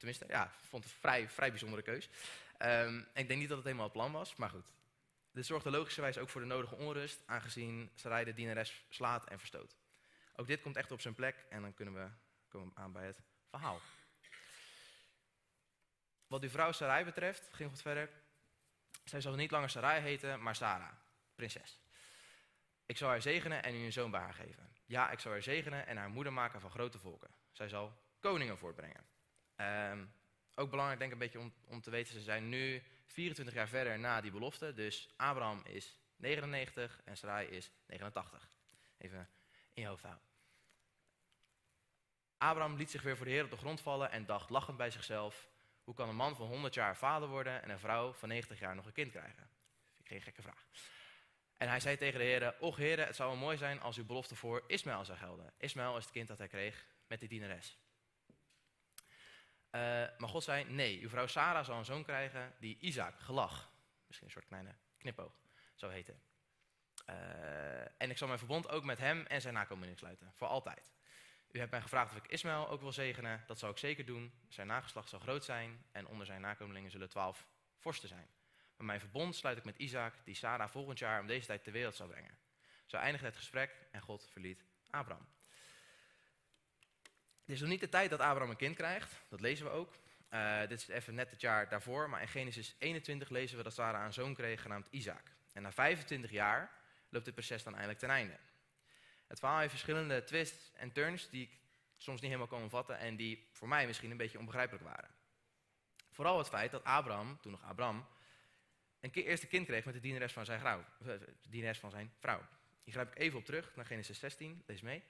Tenminste, 0.00 0.24
ja, 0.28 0.52
vond 0.68 0.84
het 0.84 0.92
een 0.92 0.98
vrij, 0.98 1.28
vrij 1.28 1.50
bijzondere 1.50 1.82
keus. 1.82 2.08
Ehm, 2.58 2.98
ik 3.14 3.28
denk 3.28 3.40
niet 3.40 3.48
dat 3.48 3.56
het 3.56 3.66
helemaal 3.66 3.84
het 3.84 3.94
plan 3.94 4.12
was, 4.12 4.36
maar 4.36 4.50
goed. 4.50 4.66
Dit 5.32 5.46
zorgde 5.46 5.70
logischerwijs 5.70 6.18
ook 6.18 6.28
voor 6.28 6.40
de 6.40 6.46
nodige 6.46 6.76
onrust, 6.76 7.22
aangezien 7.26 7.90
Sarai 7.94 8.24
de 8.24 8.34
dienares 8.34 8.84
slaat 8.88 9.26
en 9.26 9.38
verstoot. 9.38 9.76
Ook 10.36 10.46
dit 10.46 10.60
komt 10.60 10.76
echt 10.76 10.92
op 10.92 11.00
zijn 11.00 11.14
plek 11.14 11.46
en 11.48 11.62
dan 11.62 11.74
kunnen 11.74 11.94
we 11.94 12.08
komen 12.48 12.76
aan 12.76 12.92
bij 12.92 13.06
het 13.06 13.22
verhaal. 13.48 13.80
Wat 16.26 16.42
uw 16.42 16.48
vrouw 16.48 16.72
Sarai 16.72 17.04
betreft, 17.04 17.48
ging 17.52 17.70
God 17.70 17.82
verder. 17.82 18.10
Zij 19.04 19.20
zal 19.20 19.34
niet 19.34 19.50
langer 19.50 19.70
Sarai 19.70 20.00
heten, 20.00 20.42
maar 20.42 20.56
Sarah, 20.56 20.92
prinses. 21.34 21.80
Ik 22.86 22.96
zal 22.96 23.08
haar 23.08 23.22
zegenen 23.22 23.62
en 23.62 23.74
u 23.74 23.84
een 23.84 23.92
zoon 23.92 24.10
bij 24.10 24.20
haar 24.20 24.34
geven. 24.34 24.72
Ja, 24.86 25.10
ik 25.10 25.18
zal 25.18 25.32
haar 25.32 25.42
zegenen 25.42 25.86
en 25.86 25.96
haar 25.96 26.10
moeder 26.10 26.32
maken 26.32 26.60
van 26.60 26.70
grote 26.70 26.98
volken. 26.98 27.34
Zij 27.52 27.68
zal 27.68 27.92
koningen 28.20 28.58
voortbrengen. 28.58 29.06
Ehm, 29.56 30.04
ook 30.54 30.70
belangrijk 30.70 30.98
denk 30.98 31.12
ik 31.12 31.20
een 31.20 31.24
beetje 31.24 31.38
om, 31.38 31.54
om 31.64 31.80
te 31.80 31.90
weten, 31.90 32.14
ze 32.14 32.20
zijn 32.20 32.48
nu 32.48 32.82
24 33.12 33.54
jaar 33.54 33.68
verder 33.68 33.98
na 33.98 34.20
die 34.20 34.30
belofte. 34.30 34.74
Dus 34.74 35.08
Abraham 35.16 35.62
is 35.64 35.98
99 36.16 37.00
en 37.04 37.16
Sarai 37.16 37.46
is 37.48 37.70
89. 37.86 38.50
Even 38.98 39.28
in 39.72 39.82
je 39.82 39.88
hoofd 39.88 40.02
houden. 40.02 40.24
Abraham 42.38 42.76
liet 42.76 42.90
zich 42.90 43.02
weer 43.02 43.16
voor 43.16 43.26
de 43.26 43.32
Heer 43.32 43.44
op 43.44 43.50
de 43.50 43.56
grond 43.56 43.80
vallen 43.80 44.10
en 44.10 44.26
dacht 44.26 44.50
lachend 44.50 44.76
bij 44.76 44.90
zichzelf: 44.90 45.48
hoe 45.84 45.94
kan 45.94 46.08
een 46.08 46.16
man 46.16 46.36
van 46.36 46.46
100 46.46 46.74
jaar 46.74 46.96
vader 46.96 47.28
worden 47.28 47.62
en 47.62 47.70
een 47.70 47.78
vrouw 47.78 48.12
van 48.12 48.28
90 48.28 48.58
jaar 48.58 48.74
nog 48.74 48.86
een 48.86 48.92
kind 48.92 49.10
krijgen? 49.10 49.50
Vind 49.84 50.00
ik 50.00 50.06
geen 50.06 50.22
gekke 50.22 50.42
vraag. 50.42 50.66
En 51.56 51.68
hij 51.68 51.80
zei 51.80 51.96
tegen 51.96 52.18
de 52.18 52.24
Heer: 52.24 52.54
Och 52.60 52.76
Heer, 52.76 53.06
het 53.06 53.16
zou 53.16 53.30
wel 53.30 53.38
mooi 53.38 53.56
zijn 53.56 53.80
als 53.80 53.96
uw 53.96 54.04
belofte 54.04 54.36
voor 54.36 54.64
Ismaël 54.66 55.04
zou 55.04 55.18
gelden. 55.18 55.52
Ismaël 55.58 55.96
is 55.96 56.02
het 56.04 56.12
kind 56.12 56.28
dat 56.28 56.38
hij 56.38 56.48
kreeg 56.48 56.86
met 57.06 57.20
die 57.20 57.28
dienares. 57.28 57.78
Uh, 59.72 59.80
maar 60.18 60.28
God 60.28 60.44
zei: 60.44 60.64
Nee, 60.64 61.00
uw 61.00 61.08
vrouw 61.08 61.26
Sarah 61.26 61.64
zal 61.64 61.78
een 61.78 61.84
zoon 61.84 62.04
krijgen 62.04 62.54
die 62.58 62.78
Isaac, 62.80 63.18
gelach, 63.18 63.72
misschien 64.06 64.26
een 64.26 64.32
soort 64.32 64.46
kleine 64.46 64.74
knipoog, 64.98 65.32
zou 65.74 65.92
heten. 65.92 66.22
Uh, 67.10 67.80
en 67.80 68.10
ik 68.10 68.18
zal 68.18 68.26
mijn 68.26 68.38
verbond 68.38 68.68
ook 68.68 68.84
met 68.84 68.98
hem 68.98 69.26
en 69.26 69.40
zijn 69.40 69.54
nakomelingen 69.54 69.98
sluiten, 69.98 70.32
voor 70.34 70.46
altijd. 70.46 70.92
U 71.50 71.58
hebt 71.58 71.70
mij 71.70 71.80
gevraagd 71.80 72.10
of 72.10 72.16
ik 72.16 72.30
Ismaël 72.30 72.68
ook 72.68 72.80
wil 72.80 72.92
zegenen. 72.92 73.44
Dat 73.46 73.58
zal 73.58 73.70
ik 73.70 73.78
zeker 73.78 74.04
doen. 74.04 74.32
Zijn 74.48 74.66
nageslacht 74.66 75.08
zal 75.08 75.18
groot 75.18 75.44
zijn 75.44 75.84
en 75.92 76.06
onder 76.06 76.26
zijn 76.26 76.40
nakomelingen 76.40 76.90
zullen 76.90 77.08
twaalf 77.08 77.46
vorsten 77.78 78.08
zijn. 78.08 78.28
Maar 78.76 78.86
mijn 78.86 79.00
verbond 79.00 79.36
sluit 79.36 79.58
ik 79.58 79.64
met 79.64 79.76
Isaac, 79.76 80.14
die 80.24 80.34
Sarah 80.34 80.70
volgend 80.70 80.98
jaar 80.98 81.20
om 81.20 81.26
deze 81.26 81.46
tijd 81.46 81.64
ter 81.64 81.72
wereld 81.72 81.94
zal 81.94 82.06
brengen. 82.06 82.38
Zo 82.86 82.96
eindigde 82.96 83.26
het 83.26 83.36
gesprek 83.36 83.88
en 83.90 84.00
God 84.00 84.28
verliet 84.30 84.64
Abraham. 84.90 85.26
Het 87.50 87.58
is 87.58 87.64
nog 87.64 87.74
niet 87.74 87.90
de 87.90 87.98
tijd 87.98 88.10
dat 88.10 88.20
Abraham 88.20 88.50
een 88.50 88.56
kind 88.56 88.76
krijgt, 88.76 89.12
dat 89.28 89.40
lezen 89.40 89.66
we 89.66 89.72
ook. 89.72 89.94
Uh, 90.30 90.60
dit 90.60 90.80
is 90.80 90.88
even 90.88 91.14
net 91.14 91.30
het 91.30 91.40
jaar 91.40 91.68
daarvoor, 91.68 92.10
maar 92.10 92.20
in 92.20 92.28
Genesis 92.28 92.74
21 92.78 93.28
lezen 93.28 93.56
we 93.56 93.62
dat 93.62 93.74
Sarah 93.74 94.04
een 94.04 94.12
zoon 94.12 94.34
kreeg 94.34 94.62
genaamd 94.62 94.86
Isaac. 94.90 95.22
En 95.52 95.62
na 95.62 95.72
25 95.72 96.30
jaar 96.30 96.70
loopt 97.08 97.24
dit 97.24 97.34
proces 97.34 97.62
dan 97.62 97.72
eindelijk 97.72 97.98
ten 97.98 98.08
einde. 98.10 98.36
Het 99.26 99.38
verhaal 99.38 99.58
heeft 99.58 99.70
verschillende 99.70 100.24
twists 100.24 100.70
en 100.74 100.92
turns 100.92 101.30
die 101.30 101.42
ik 101.42 101.58
soms 101.96 102.20
niet 102.20 102.30
helemaal 102.30 102.46
kon 102.46 102.62
omvatten 102.62 102.98
en 102.98 103.16
die 103.16 103.48
voor 103.52 103.68
mij 103.68 103.86
misschien 103.86 104.10
een 104.10 104.16
beetje 104.16 104.38
onbegrijpelijk 104.38 104.84
waren. 104.84 105.10
Vooral 106.10 106.38
het 106.38 106.48
feit 106.48 106.70
dat 106.70 106.84
Abraham, 106.84 107.38
toen 107.40 107.52
nog 107.52 107.62
Abraham, 107.62 108.06
een 109.00 109.10
keer 109.10 109.24
eerst 109.24 109.42
een 109.42 109.48
kind 109.48 109.66
kreeg 109.66 109.84
met 109.84 109.94
de 109.94 110.00
dienares 110.00 110.32
van 110.32 110.44
zijn 110.44 110.60
vrouw. 110.60 110.84
Eh, 111.06 111.12
de 111.50 111.74
van 111.74 111.90
zijn 111.90 112.12
vrouw. 112.18 112.40
Hier 112.84 112.92
grijp 112.92 113.10
ik 113.10 113.18
even 113.18 113.38
op 113.38 113.44
terug 113.44 113.76
naar 113.76 113.86
Genesis 113.86 114.18
16, 114.18 114.62
lees 114.66 114.80
mee. 114.80 115.02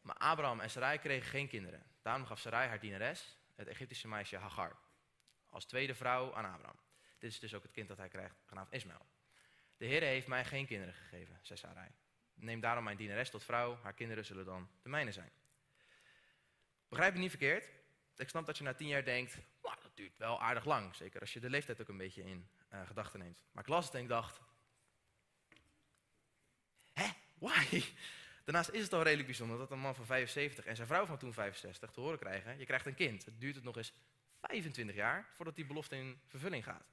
Maar 0.00 0.16
Abraham 0.16 0.60
en 0.60 0.70
Sarai 0.70 0.98
kregen 0.98 1.28
geen 1.30 1.48
kinderen. 1.48 1.82
Daarom 2.02 2.26
gaf 2.26 2.38
Sarai 2.38 2.68
haar 2.68 2.80
dienares, 2.80 3.36
het 3.54 3.68
Egyptische 3.68 4.08
meisje 4.08 4.36
Hagar, 4.36 4.76
als 5.48 5.64
tweede 5.64 5.94
vrouw 5.94 6.34
aan 6.34 6.52
Abraham. 6.52 6.78
Dit 7.18 7.30
is 7.30 7.38
dus 7.38 7.54
ook 7.54 7.62
het 7.62 7.72
kind 7.72 7.88
dat 7.88 7.96
hij 7.96 8.08
krijgt, 8.08 8.36
genaamd 8.46 8.72
Ismaël. 8.72 9.06
De 9.76 9.86
Heer 9.86 10.02
heeft 10.02 10.26
mij 10.26 10.44
geen 10.44 10.66
kinderen 10.66 10.94
gegeven, 10.94 11.38
zei 11.42 11.58
Sarai. 11.58 11.88
Neem 12.34 12.60
daarom 12.60 12.84
mijn 12.84 12.96
dienares 12.96 13.30
tot 13.30 13.44
vrouw, 13.44 13.78
haar 13.82 13.94
kinderen 13.94 14.24
zullen 14.24 14.44
dan 14.44 14.70
de 14.82 14.88
mijne 14.88 15.12
zijn. 15.12 15.30
Begrijp 16.88 17.14
me 17.14 17.20
niet 17.20 17.30
verkeerd. 17.30 17.68
Ik 18.16 18.28
snap 18.28 18.46
dat 18.46 18.58
je 18.58 18.64
na 18.64 18.74
tien 18.74 18.88
jaar 18.88 19.04
denkt, 19.04 19.36
dat 19.90 19.96
duurt 19.96 20.16
wel 20.16 20.40
aardig 20.40 20.64
lang. 20.64 20.94
Zeker 20.94 21.20
als 21.20 21.32
je 21.32 21.40
de 21.40 21.50
leeftijd 21.50 21.80
ook 21.80 21.88
een 21.88 21.96
beetje 21.96 22.24
in 22.24 22.48
uh, 22.72 22.86
gedachten 22.86 23.20
neemt. 23.20 23.42
Maar 23.52 23.62
ik 23.62 23.68
las 23.68 23.84
het 23.84 23.94
en 23.94 24.02
ik 24.02 24.08
dacht, 24.08 24.40
hè, 26.92 27.08
why? 27.38 27.82
Daarnaast 28.50 28.74
is 28.74 28.82
het 28.82 28.92
al 28.92 29.02
redelijk 29.02 29.26
bijzonder 29.26 29.58
dat 29.58 29.70
een 29.70 29.78
man 29.78 29.94
van 29.94 30.06
75 30.06 30.64
en 30.64 30.76
zijn 30.76 30.88
vrouw 30.88 31.06
van 31.06 31.18
toen 31.18 31.32
65 31.32 31.90
te 31.90 32.00
horen 32.00 32.18
krijgen, 32.18 32.58
je 32.58 32.64
krijgt 32.64 32.86
een 32.86 32.94
kind. 32.94 33.24
Het 33.24 33.40
duurt 33.40 33.54
het 33.54 33.64
nog 33.64 33.76
eens 33.76 33.92
25 34.40 34.96
jaar 34.96 35.26
voordat 35.32 35.54
die 35.54 35.66
belofte 35.66 35.96
in 35.96 36.20
vervulling 36.26 36.64
gaat. 36.64 36.84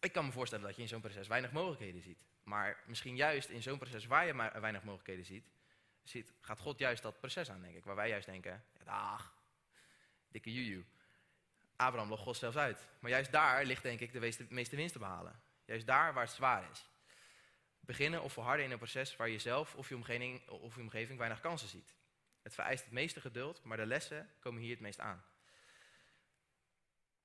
Ik 0.00 0.12
kan 0.12 0.24
me 0.24 0.32
voorstellen 0.32 0.64
dat 0.64 0.76
je 0.76 0.82
in 0.82 0.88
zo'n 0.88 1.00
proces 1.00 1.28
weinig 1.28 1.52
mogelijkheden 1.52 2.02
ziet. 2.02 2.24
Maar 2.42 2.82
misschien 2.86 3.16
juist 3.16 3.48
in 3.48 3.62
zo'n 3.62 3.78
proces 3.78 4.06
waar 4.06 4.26
je 4.26 4.34
maar 4.34 4.60
weinig 4.60 4.82
mogelijkheden 4.82 5.24
ziet, 5.24 5.50
ziet, 6.02 6.32
gaat 6.40 6.60
God 6.60 6.78
juist 6.78 7.02
dat 7.02 7.20
proces 7.20 7.50
aan, 7.50 7.62
denk 7.62 7.76
ik. 7.76 7.84
Waar 7.84 7.96
wij 7.96 8.08
juist 8.08 8.26
denken, 8.26 8.64
dag, 8.84 9.34
dikke 10.28 10.52
juju. 10.52 10.86
Abraham 11.76 12.08
log 12.08 12.20
God 12.20 12.36
zelfs 12.36 12.56
uit. 12.56 12.88
Maar 12.98 13.10
juist 13.10 13.32
daar 13.32 13.64
ligt 13.64 13.82
denk 13.82 14.00
ik 14.00 14.12
de 14.12 14.46
meeste 14.48 14.76
winst 14.76 14.92
te 14.92 14.98
behalen. 14.98 15.42
Juist 15.64 15.86
daar 15.86 16.12
waar 16.14 16.24
het 16.24 16.32
zwaar 16.32 16.70
is. 16.70 16.90
Beginnen 17.84 18.22
of 18.22 18.32
volharden 18.32 18.64
in 18.64 18.70
een 18.70 18.78
proces 18.78 19.16
waar 19.16 19.28
je 19.28 19.38
zelf 19.38 19.74
of 19.74 19.88
je 19.88 19.94
omgeving, 19.94 20.48
of 20.48 20.74
je 20.74 20.80
omgeving 20.80 21.18
weinig 21.18 21.40
kansen 21.40 21.68
ziet. 21.68 21.94
Het 22.42 22.54
vereist 22.54 22.84
het 22.84 22.92
meeste 22.92 23.20
geduld, 23.20 23.62
maar 23.62 23.76
de 23.76 23.86
lessen 23.86 24.30
komen 24.40 24.60
hier 24.60 24.70
het 24.70 24.80
meest 24.80 25.00
aan. 25.00 25.24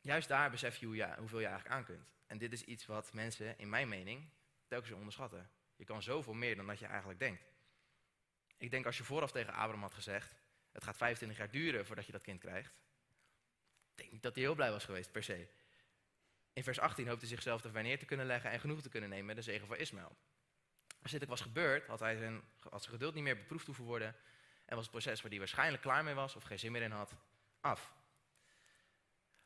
Juist 0.01 0.27
daar 0.27 0.51
besef 0.51 0.77
je, 0.77 0.86
hoe 0.86 0.95
je 0.95 1.15
hoeveel 1.18 1.39
je 1.39 1.45
eigenlijk 1.45 1.75
aan 1.75 1.86
kunt. 1.86 2.07
En 2.27 2.38
dit 2.38 2.54
is 2.54 2.63
iets 2.63 2.86
wat 2.86 3.13
mensen, 3.13 3.57
in 3.57 3.69
mijn 3.69 3.89
mening, 3.89 4.30
telkens 4.68 4.92
onderschatten. 4.92 5.50
Je 5.75 5.86
kan 5.86 6.01
zoveel 6.01 6.33
meer 6.33 6.56
dan 6.56 6.68
dat 6.68 6.80
je 6.80 6.86
eigenlijk 6.86 7.19
denkt. 7.19 7.44
Ik 8.57 8.71
denk 8.71 8.86
als 8.86 8.98
je 8.98 9.04
vooraf 9.04 9.31
tegen 9.31 9.54
Abraham 9.54 9.81
had 9.81 9.94
gezegd, 9.94 10.36
het 10.71 10.83
gaat 10.83 10.98
25 10.98 11.38
jaar 11.38 11.51
duren 11.51 11.86
voordat 11.86 12.06
je 12.06 12.12
dat 12.12 12.21
kind 12.21 12.39
krijgt. 12.39 12.74
Ik 13.92 13.98
denk 13.98 14.12
niet 14.12 14.24
dat 14.24 14.36
hij 14.36 14.44
heel 14.44 14.56
blij 14.56 14.71
was 14.71 14.86
geweest, 14.86 15.12
per 15.12 15.24
se. 15.24 15.48
In 16.54 16.63
vers 16.63 16.80
18 16.80 17.07
hoopte 17.07 17.25
hij 17.25 17.36
zichzelf 17.36 17.62
te 17.62 17.69
neer 17.71 18.00
te 18.00 18.06
kunnen 18.06 18.25
leggen 18.25 18.51
en 18.51 18.59
genoeg 18.59 18.81
te 18.81 18.89
kunnen 18.89 19.09
nemen 19.09 19.25
met 19.25 19.36
de 19.36 19.42
zegen 19.42 19.68
van 19.68 19.77
Ismaël. 19.77 20.15
Als 21.07 21.19
dit 21.19 21.30
was 21.30 21.42
gebeurd, 21.42 21.88
had, 21.88 22.00
hij 22.00 22.18
zijn, 22.18 22.42
had 22.69 22.81
zijn 22.81 22.94
geduld 22.94 23.13
niet 23.13 23.24
meer 23.24 23.38
beproefd 23.38 23.65
hoeven 23.65 23.83
worden 23.83 24.15
en 24.65 24.75
was 24.75 24.81
het 24.86 24.92
proces 24.92 25.21
waar 25.21 25.30
hij 25.30 25.39
waarschijnlijk 25.39 25.83
klaar 25.83 26.04
mee 26.04 26.13
was 26.13 26.36
of 26.36 26.44
geen 26.44 26.59
zin 26.59 26.71
meer 26.71 26.81
in 26.81 26.92
had, 26.92 27.15
af. 27.62 27.94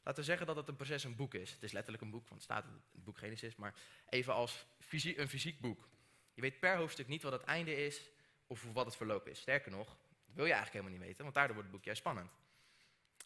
Laten 0.04 0.20
we 0.20 0.30
zeggen 0.30 0.46
dat 0.46 0.56
het 0.56 0.68
een 0.68 0.76
proces 0.76 1.04
een 1.04 1.16
boek 1.16 1.34
is. 1.34 1.52
Het 1.52 1.64
is 1.64 1.72
letterlijk 1.72 2.04
een 2.04 2.10
boek, 2.10 2.28
want 2.28 2.34
het 2.34 2.44
staat 2.44 2.66
in 2.66 2.82
het 2.92 3.04
boek 3.04 3.18
Genesis, 3.18 3.56
maar 3.56 3.74
even 4.10 4.34
als 4.34 4.66
een 4.92 5.30
fysiek 5.30 5.60
boek. 5.60 5.88
Je 6.34 6.42
weet 6.42 6.60
per 6.60 6.76
hoofdstuk 6.76 7.08
niet 7.08 7.24
wat 7.24 7.32
het 7.32 7.44
einde 7.44 7.86
is 7.86 8.10
of 8.48 8.74
wat 8.74 8.86
het 8.86 8.96
verloop 8.96 9.28
is. 9.28 9.40
Sterker 9.40 9.72
nog, 9.72 9.88
dat 10.26 10.36
wil 10.36 10.46
je 10.46 10.54
eigenlijk 10.54 10.72
helemaal 10.72 10.98
niet 10.98 11.08
weten, 11.08 11.24
want 11.24 11.36
daardoor 11.36 11.56
wordt 11.56 11.70
het 11.70 11.78
boek 11.78 11.86
juist 11.86 12.02
spannend. 12.02 12.32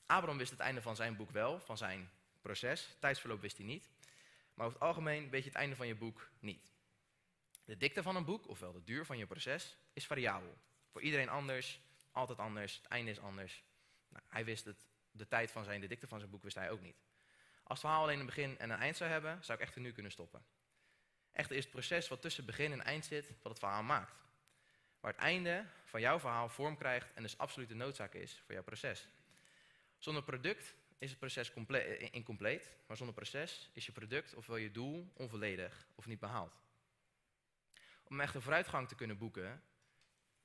Abraham 0.05 0.37
wist 0.37 0.51
het 0.51 0.59
einde 0.59 0.81
van 0.81 0.95
zijn 0.95 1.15
boek 1.15 1.31
wel, 1.31 1.59
van 1.59 1.77
zijn 1.77 2.09
proces. 2.41 2.95
Tijdsverloop 2.99 3.41
wist 3.41 3.57
hij 3.57 3.65
niet. 3.65 3.89
Maar 4.53 4.65
over 4.65 4.79
het 4.79 4.87
algemeen 4.87 5.29
weet 5.29 5.43
je 5.43 5.49
het 5.49 5.57
einde 5.57 5.75
van 5.75 5.87
je 5.87 5.95
boek 5.95 6.29
niet. 6.39 6.74
De 7.65 7.77
dikte 7.77 8.03
van 8.03 8.15
een 8.15 8.25
boek, 8.25 8.47
ofwel 8.47 8.71
de 8.71 8.83
duur 8.83 9.05
van 9.05 9.17
je 9.17 9.25
proces, 9.25 9.77
is 9.93 10.05
variabel. 10.05 10.57
Voor 10.91 11.01
iedereen 11.01 11.29
anders, 11.29 11.79
altijd 12.11 12.39
anders, 12.39 12.75
het 12.75 12.85
einde 12.85 13.11
is 13.11 13.19
anders. 13.19 13.63
Nou, 14.09 14.23
hij 14.27 14.45
wist 14.45 14.65
het, 14.65 14.87
de 15.11 15.27
tijd 15.27 15.51
van 15.51 15.63
zijn, 15.63 15.81
de 15.81 15.87
dikte 15.87 16.07
van 16.07 16.19
zijn 16.19 16.31
boek 16.31 16.43
wist 16.43 16.55
hij 16.55 16.71
ook 16.71 16.81
niet. 16.81 16.97
Als 17.63 17.77
het 17.77 17.79
verhaal 17.79 18.01
alleen 18.01 18.19
een 18.19 18.25
begin 18.25 18.59
en 18.59 18.69
een 18.69 18.79
eind 18.79 18.97
zou 18.97 19.09
hebben, 19.09 19.43
zou 19.43 19.57
ik 19.57 19.63
echter 19.63 19.81
nu 19.81 19.91
kunnen 19.91 20.11
stoppen. 20.11 20.45
Echter 21.31 21.55
is 21.55 21.63
het 21.63 21.71
proces 21.71 22.07
wat 22.07 22.21
tussen 22.21 22.45
begin 22.45 22.71
en 22.71 22.83
eind 22.83 23.05
zit, 23.05 23.27
wat 23.41 23.51
het 23.51 23.59
verhaal 23.59 23.83
maakt. 23.83 24.23
Waar 24.99 25.11
het 25.11 25.21
einde 25.21 25.65
van 25.85 26.01
jouw 26.01 26.19
verhaal 26.19 26.49
vorm 26.49 26.77
krijgt 26.77 27.13
en 27.13 27.21
dus 27.21 27.37
absolute 27.37 27.73
noodzaak 27.73 28.13
is 28.13 28.41
voor 28.45 28.53
jouw 28.53 28.63
proces. 28.63 29.07
Zonder 29.97 30.23
product 30.23 30.73
is 30.97 31.09
het 31.09 31.19
proces 31.19 31.51
incompleet, 32.11 32.77
maar 32.87 32.97
zonder 32.97 33.15
proces 33.15 33.69
is 33.73 33.85
je 33.85 33.91
product 33.91 34.33
ofwel 34.33 34.57
je 34.57 34.71
doel 34.71 35.11
onvolledig 35.13 35.87
of 35.95 36.05
niet 36.05 36.19
behaald. 36.19 36.53
Om 38.07 38.19
echt 38.19 38.35
een 38.35 38.41
vooruitgang 38.41 38.87
te 38.87 38.95
kunnen 38.95 39.17
boeken, 39.17 39.63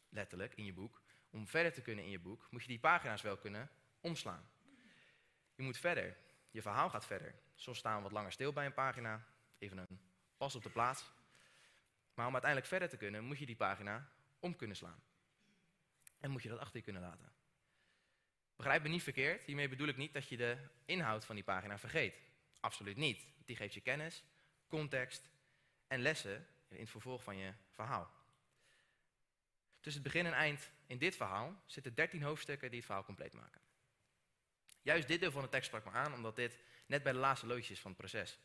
letterlijk 0.08 0.54
in 0.54 0.64
je 0.64 0.72
boek, 0.72 1.02
om 1.30 1.46
verder 1.46 1.72
te 1.72 1.82
kunnen 1.82 2.04
in 2.04 2.10
je 2.10 2.18
boek, 2.18 2.46
moet 2.50 2.62
je 2.62 2.68
die 2.68 2.78
pagina's 2.78 3.22
wel 3.22 3.36
kunnen 3.36 3.70
omslaan. 4.00 4.50
Je 5.54 5.62
moet 5.62 5.78
verder. 5.78 6.16
Je 6.50 6.62
verhaal 6.62 6.90
gaat 6.90 7.06
verder. 7.06 7.34
Soms 7.54 7.78
staan 7.78 7.96
we 7.96 8.02
wat 8.02 8.12
langer 8.12 8.32
stil 8.32 8.52
bij 8.52 8.66
een 8.66 8.74
pagina, 8.74 9.26
even 9.58 9.78
een 9.78 10.00
pas 10.36 10.54
op 10.54 10.62
de 10.62 10.70
plaats. 10.70 11.10
Maar 12.14 12.26
om 12.26 12.32
uiteindelijk 12.32 12.70
verder 12.70 12.88
te 12.88 12.96
kunnen, 12.96 13.24
moet 13.24 13.38
je 13.38 13.46
die 13.46 13.56
pagina 13.56 14.08
om 14.38 14.56
kunnen 14.56 14.76
slaan. 14.76 15.02
En 16.20 16.30
moet 16.30 16.42
je 16.42 16.48
dat 16.48 16.58
achter 16.58 16.76
je 16.76 16.82
kunnen 16.82 17.02
laten. 17.02 17.32
Begrijp 18.56 18.82
me 18.82 18.88
niet 18.88 19.02
verkeerd, 19.02 19.44
hiermee 19.44 19.68
bedoel 19.68 19.88
ik 19.88 19.96
niet 19.96 20.12
dat 20.12 20.28
je 20.28 20.36
de 20.36 20.58
inhoud 20.84 21.24
van 21.24 21.34
die 21.34 21.44
pagina 21.44 21.78
vergeet. 21.78 22.14
Absoluut 22.60 22.96
niet. 22.96 23.26
Die 23.44 23.56
geeft 23.56 23.74
je 23.74 23.80
kennis, 23.80 24.24
context 24.68 25.28
en 25.86 26.00
lessen 26.00 26.46
in 26.76 26.80
het 26.80 26.90
vervolg 26.90 27.22
van 27.22 27.36
je 27.36 27.52
verhaal. 27.70 28.10
Tussen 29.80 30.02
het 30.02 30.12
begin 30.12 30.26
en 30.26 30.38
eind 30.38 30.70
in 30.86 30.98
dit 30.98 31.16
verhaal 31.16 31.62
zitten 31.66 31.94
13 31.94 32.22
hoofdstukken 32.22 32.68
die 32.68 32.76
het 32.76 32.86
verhaal 32.86 33.04
compleet 33.04 33.32
maken. 33.32 33.60
Juist 34.82 35.08
dit 35.08 35.20
deel 35.20 35.30
van 35.30 35.42
de 35.42 35.48
tekst 35.48 35.66
sprak 35.66 35.84
me 35.84 35.90
aan, 35.90 36.14
omdat 36.14 36.36
dit 36.36 36.58
net 36.86 37.02
bij 37.02 37.12
de 37.12 37.18
laatste 37.18 37.46
loodjes 37.46 37.80
van 37.80 37.90
het 37.90 38.00
proces. 38.00 38.38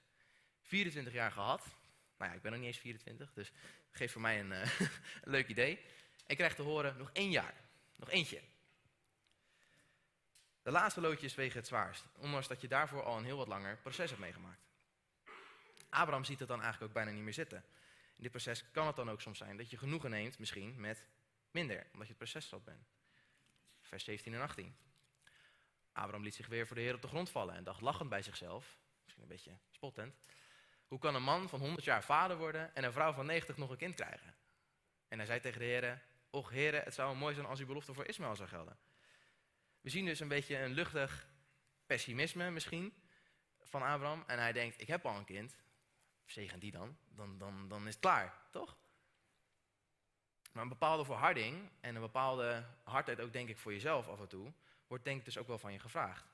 24 0.61 1.13
jaar 1.13 1.31
gehad. 1.31 1.65
Nou 2.17 2.31
ja, 2.31 2.37
ik 2.37 2.41
ben 2.41 2.51
nog 2.51 2.59
niet 2.59 2.69
eens 2.69 2.79
24, 2.79 3.33
dus 3.33 3.51
geef 3.91 4.11
voor 4.11 4.21
mij 4.21 4.39
een, 4.39 4.51
uh, 4.51 4.79
een 4.79 4.89
leuk 5.31 5.47
idee. 5.47 5.85
Ik 6.27 6.37
krijg 6.37 6.55
te 6.55 6.61
horen, 6.61 6.97
nog 6.97 7.09
één 7.13 7.31
jaar. 7.31 7.53
Nog 7.95 8.09
eentje. 8.09 8.41
De 10.61 10.71
laatste 10.71 11.01
loodjes 11.01 11.35
wegen 11.35 11.57
het 11.57 11.67
zwaarst, 11.67 12.05
ondanks 12.17 12.47
dat 12.47 12.61
je 12.61 12.67
daarvoor 12.67 13.03
al 13.03 13.17
een 13.17 13.23
heel 13.23 13.37
wat 13.37 13.47
langer 13.47 13.77
proces 13.77 14.09
hebt 14.09 14.21
meegemaakt. 14.21 14.61
Abraham 15.89 16.23
ziet 16.23 16.39
het 16.39 16.47
dan 16.47 16.61
eigenlijk 16.61 16.89
ook 16.89 16.97
bijna 16.97 17.11
niet 17.11 17.23
meer 17.23 17.33
zitten. 17.33 17.63
In 18.15 18.23
dit 18.23 18.31
proces 18.31 18.71
kan 18.71 18.87
het 18.87 18.95
dan 18.95 19.09
ook 19.09 19.21
soms 19.21 19.37
zijn 19.37 19.57
dat 19.57 19.69
je 19.69 19.77
genoegen 19.77 20.09
neemt, 20.09 20.39
misschien 20.39 20.79
met 20.79 21.07
minder, 21.51 21.77
omdat 21.77 22.07
je 22.07 22.13
het 22.13 22.17
proces 22.17 22.47
zat 22.47 22.63
bent. 22.63 22.87
Vers 23.81 24.03
17 24.03 24.33
en 24.33 24.41
18. 24.41 24.75
Abraham 25.91 26.23
liet 26.23 26.35
zich 26.35 26.47
weer 26.47 26.67
voor 26.67 26.75
de 26.75 26.81
Heer 26.81 26.93
op 26.93 27.01
de 27.01 27.07
grond 27.07 27.29
vallen 27.29 27.55
en 27.55 27.63
dacht 27.63 27.81
lachend 27.81 28.09
bij 28.09 28.21
zichzelf, 28.21 28.79
misschien 29.03 29.23
een 29.23 29.29
beetje 29.29 29.57
spottend, 29.69 30.15
hoe 30.87 30.99
kan 30.99 31.15
een 31.15 31.23
man 31.23 31.49
van 31.49 31.59
100 31.59 31.83
jaar 31.83 32.03
vader 32.03 32.37
worden 32.37 32.75
en 32.75 32.83
een 32.83 32.93
vrouw 32.93 33.13
van 33.13 33.25
90 33.25 33.57
nog 33.57 33.69
een 33.69 33.77
kind 33.77 33.95
krijgen? 33.95 34.35
En 35.07 35.17
hij 35.17 35.27
zei 35.27 35.39
tegen 35.39 35.59
de 35.59 35.65
Heer, 35.65 36.01
och 36.29 36.49
Heer, 36.49 36.83
het 36.83 36.93
zou 36.93 37.15
mooi 37.15 37.33
zijn 37.33 37.45
als 37.45 37.59
uw 37.59 37.65
belofte 37.65 37.93
voor 37.93 38.05
Ismaël 38.05 38.35
zou 38.35 38.49
gelden. 38.49 38.77
We 39.81 39.89
zien 39.89 40.05
dus 40.05 40.19
een 40.19 40.27
beetje 40.27 40.57
een 40.57 40.73
luchtig 40.73 41.29
pessimisme 41.85 42.51
misschien 42.51 42.93
van 43.61 43.81
Abraham. 43.81 44.23
En 44.27 44.39
hij 44.39 44.51
denkt, 44.51 44.81
ik 44.81 44.87
heb 44.87 45.05
al 45.05 45.17
een 45.17 45.25
kind, 45.25 45.55
zegen 46.25 46.59
die 46.59 46.71
dan, 46.71 46.97
dan, 47.09 47.37
dan, 47.37 47.67
dan 47.67 47.87
is 47.87 47.93
het 47.93 47.99
klaar, 47.99 48.33
toch? 48.51 48.77
Maar 50.51 50.63
een 50.63 50.69
bepaalde 50.69 51.05
volharding 51.05 51.69
en 51.79 51.95
een 51.95 52.01
bepaalde 52.01 52.65
hardheid 52.83 53.19
ook 53.19 53.33
denk 53.33 53.49
ik 53.49 53.57
voor 53.57 53.71
jezelf 53.71 54.07
af 54.07 54.19
en 54.19 54.27
toe, 54.27 54.53
wordt 54.87 55.03
denk 55.03 55.19
ik 55.19 55.25
dus 55.25 55.37
ook 55.37 55.47
wel 55.47 55.57
van 55.57 55.73
je 55.73 55.79
gevraagd. 55.79 56.25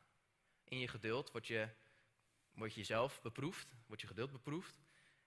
In 0.64 0.80
je 0.80 0.88
geduld 0.88 1.32
word 1.32 1.48
je, 1.48 1.70
word 2.52 2.74
je 2.74 2.80
jezelf 2.80 3.22
beproefd, 3.22 3.74
wordt 3.86 4.02
je 4.02 4.08
geduld 4.08 4.32
beproefd. 4.32 4.80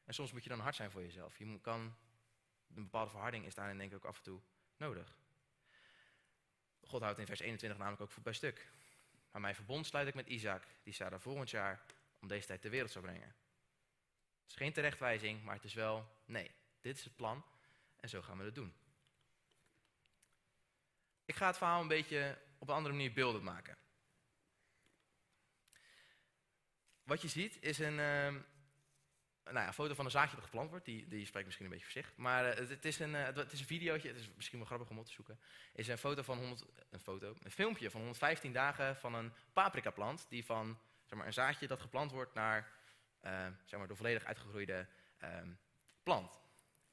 En 0.05 0.15
soms 0.15 0.33
moet 0.33 0.43
je 0.43 0.49
dan 0.49 0.61
hard 0.61 0.75
zijn 0.75 0.91
voor 0.91 1.03
jezelf. 1.03 1.39
Je 1.39 1.61
kan, 1.61 1.81
een 2.75 2.83
bepaalde 2.83 3.11
verharding 3.11 3.45
is 3.45 3.55
daarin 3.55 3.79
denk 3.79 3.91
ik 3.91 3.97
ook 3.97 4.05
af 4.05 4.17
en 4.17 4.23
toe 4.23 4.41
nodig. 4.77 5.19
God 6.81 7.03
houdt 7.03 7.19
in 7.19 7.27
vers 7.27 7.41
21 7.41 7.79
namelijk 7.79 8.03
ook 8.03 8.11
voet 8.11 8.23
bij 8.25 8.33
stuk. 8.33 8.73
Maar 9.31 9.41
mijn 9.41 9.55
verbond 9.55 9.87
sluit 9.87 10.09
ik 10.09 10.15
met 10.15 10.27
Isaac, 10.27 10.67
die 10.83 10.93
Sarah 10.93 11.21
volgend 11.21 11.51
jaar 11.51 11.85
om 12.21 12.29
deze 12.29 12.47
tijd 12.47 12.61
ter 12.61 12.71
wereld 12.71 12.91
zou 12.91 13.05
brengen. 13.05 13.35
Het 14.45 14.53
is 14.53 14.57
geen 14.57 14.73
terechtwijzing, 14.73 15.43
maar 15.43 15.55
het 15.55 15.65
is 15.65 15.75
wel, 15.75 16.09
nee, 16.25 16.51
dit 16.81 16.97
is 16.97 17.05
het 17.05 17.17
plan 17.17 17.45
en 17.97 18.09
zo 18.09 18.23
gaan 18.23 18.39
we 18.39 18.45
het 18.45 18.55
doen. 18.55 18.75
Ik 21.25 21.35
ga 21.35 21.47
het 21.47 21.57
verhaal 21.57 21.81
een 21.81 21.89
beetje 21.89 22.39
op 22.59 22.69
een 22.69 22.75
andere 22.75 22.95
manier 22.95 23.13
beeldend 23.13 23.45
maken. 23.45 23.77
Wat 27.03 27.23
je 27.23 27.29
ziet 27.29 27.63
is 27.63 27.79
een, 27.79 27.99
uh, 27.99 28.35
nou 29.45 29.67
ja, 29.67 29.73
foto 29.73 29.95
van 29.95 30.05
een 30.05 30.11
zaadje 30.11 30.35
dat 30.35 30.45
geplant 30.45 30.71
wordt. 30.71 30.85
Die, 30.85 31.09
die 31.09 31.27
spreekt 31.27 31.45
misschien 31.45 31.67
een 31.67 31.73
beetje 31.73 31.87
voor 31.87 32.03
zich. 32.03 32.17
Maar 32.17 32.61
uh, 32.61 32.69
het, 32.69 32.85
is 32.85 32.99
een, 32.99 33.11
uh, 33.11 33.25
het 33.25 33.53
is 33.53 33.61
een 33.61 33.67
videootje, 33.67 34.09
het 34.09 34.17
is 34.17 34.31
misschien 34.35 34.59
wel 34.59 34.67
grappig 34.67 34.91
om 34.91 34.99
op 34.99 35.07
te 35.07 35.13
zoeken. 35.13 35.41
Is 35.73 35.89
een 35.89 35.99
foto 35.99 36.23
van 36.23 36.39
100, 36.39 36.65
een 36.91 37.01
foto, 37.01 37.35
een 37.43 37.51
filmpje 37.51 37.91
van 37.91 38.01
115 38.01 38.53
dagen 38.53 38.97
van 38.97 39.15
een 39.15 39.33
paprika 39.53 39.91
plant. 39.91 40.27
Die 40.29 40.45
van 40.45 40.79
zeg 41.05 41.19
maar, 41.19 41.27
een 41.27 41.33
zaadje 41.33 41.67
dat 41.67 41.81
geplant 41.81 42.11
wordt 42.11 42.35
naar 42.35 42.73
zeg 43.65 43.79
maar, 43.79 43.89
de 43.89 43.97
volledig 43.97 44.25
uitgegroeide 44.25 44.87
ehm, 45.19 45.49
plant. 46.03 46.41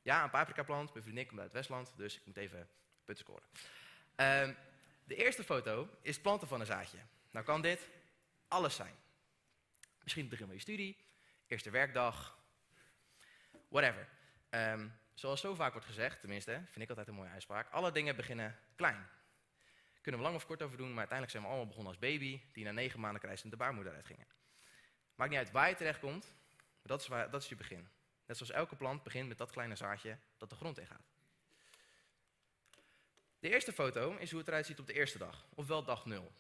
Ja, 0.02 0.24
een 0.24 0.30
paprika 0.30 0.64
plant. 0.64 0.92
Mijn 0.92 1.04
vriendin 1.04 1.28
komt 1.28 1.40
uit 1.40 1.52
Westland, 1.52 1.94
dus 1.98 2.16
ik 2.16 2.26
moet 2.26 2.38
even 2.38 2.70
punten 3.06 3.26
scoren. 3.26 3.48
Ehm, 4.16 4.54
de 5.04 5.16
eerste 5.16 5.44
foto 5.44 5.90
is 6.02 6.20
planten 6.20 6.48
van 6.48 6.60
een 6.60 6.66
zaadje. 6.66 6.98
Nou 7.32 7.46
kan 7.46 7.62
dit 7.62 7.90
alles 8.48 8.76
zijn. 8.76 8.96
Misschien 10.04 10.22
het 10.22 10.32
begin 10.32 10.46
van 10.46 10.56
je 10.56 10.62
studie, 10.62 10.98
eerste 11.48 11.70
werkdag, 11.70 12.38
whatever. 13.68 14.08
Zoals 15.14 15.42
zo 15.42 15.56
vaak 15.56 15.72
wordt 15.72 15.88
gezegd, 15.88 16.20
tenminste, 16.20 16.52
vind 16.52 16.82
ik 16.82 16.90
altijd 16.90 17.08
een 17.08 17.14
mooie 17.14 17.30
uitspraak. 17.30 17.72
Alle 17.72 17.92
dingen 17.92 18.16
beginnen 18.16 18.60
klein. 18.76 19.08
Kunnen 20.02 20.22
we 20.22 20.28
lang 20.28 20.38
of 20.38 20.46
kort 20.46 20.62
over 20.62 20.78
doen, 20.78 20.90
maar 20.90 20.98
uiteindelijk 20.98 21.32
zijn 21.32 21.44
we 21.44 21.50
allemaal 21.50 21.68
begonnen 21.68 21.92
als 21.92 22.02
baby, 22.02 22.42
die 22.52 22.64
na 22.64 22.72
negen 22.72 23.00
maanden 23.00 23.22
krijsend 23.22 23.52
de 23.52 23.58
baarmoeder 23.58 23.94
uitgingen. 23.94 24.26
Maakt 25.22 25.34
niet 25.34 25.42
uit 25.44 25.52
waar 25.52 25.70
je 25.70 25.76
terecht 25.76 26.00
komt, 26.00 26.34
maar 26.54 26.82
dat 26.82 27.02
is, 27.02 27.08
waar, 27.08 27.30
dat 27.30 27.42
is 27.42 27.50
je 27.50 27.56
begin. 27.56 27.88
Net 28.26 28.38
zoals 28.38 28.52
elke 28.52 28.76
plant 28.76 29.04
begint 29.04 29.28
met 29.28 29.38
dat 29.38 29.52
kleine 29.52 29.76
zaadje 29.76 30.18
dat 30.38 30.50
de 30.50 30.56
grond 30.56 30.78
ingaat. 30.78 31.12
De 33.40 33.50
eerste 33.50 33.74
foto 33.74 34.16
is 34.18 34.30
hoe 34.30 34.40
het 34.40 34.48
eruit 34.48 34.66
ziet 34.66 34.80
op 34.80 34.88
de 34.88 34.94
eerste 34.94 35.18
dag, 35.18 35.46
ofwel 35.56 35.84
dag 35.84 36.06
nul. 36.06 36.32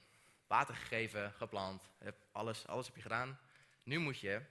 Water 0.47 0.75
gegeven, 0.75 1.33
geplant, 1.33 1.89
alles, 2.31 2.67
alles 2.67 2.85
heb 2.85 2.95
je 2.95 3.01
gedaan. 3.01 3.39
Nu 3.83 3.97
moet 3.97 4.19
je 4.19 4.41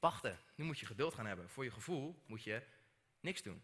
wachten. 0.00 0.38
Nu 0.54 0.64
moet 0.64 0.78
je 0.78 0.86
geduld 0.86 1.14
gaan 1.14 1.26
hebben. 1.26 1.48
Voor 1.48 1.64
je 1.64 1.70
gevoel 1.70 2.22
moet 2.26 2.42
je 2.42 2.62
niks 3.20 3.42
doen. 3.42 3.62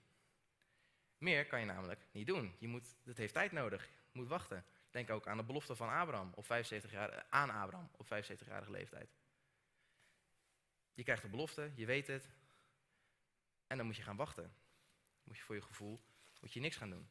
Meer 1.18 1.46
kan 1.46 1.60
je 1.60 1.66
namelijk 1.66 2.06
niet 2.10 2.26
doen. 2.26 2.54
Je 2.58 2.68
moet, 2.68 2.96
het 3.04 3.18
heeft 3.18 3.34
tijd 3.34 3.52
nodig. 3.52 3.84
Je 3.84 4.18
moet 4.18 4.28
wachten. 4.28 4.64
Denk 4.90 5.10
ook 5.10 5.26
aan 5.26 5.36
de 5.36 5.44
belofte 5.44 5.76
van 5.76 5.88
Abraham 5.88 6.32
op 6.34 6.46
75 6.46 6.90
jaar, 6.90 7.26
aan 7.28 7.50
Abraham 7.50 7.90
op 7.96 8.06
75-jarige 8.06 8.70
leeftijd. 8.70 9.16
Je 10.98 11.04
krijgt 11.04 11.22
de 11.22 11.28
belofte, 11.28 11.70
je 11.74 11.86
weet 11.86 12.06
het. 12.06 12.28
En 13.66 13.76
dan 13.76 13.86
moet 13.86 13.96
je 13.96 14.02
gaan 14.02 14.16
wachten. 14.16 14.54
Moet 15.24 15.36
je 15.36 15.42
voor 15.42 15.54
je 15.54 15.62
gevoel 15.62 16.00
moet 16.40 16.52
je 16.52 16.60
niks 16.60 16.76
gaan 16.76 16.90
doen. 16.90 17.08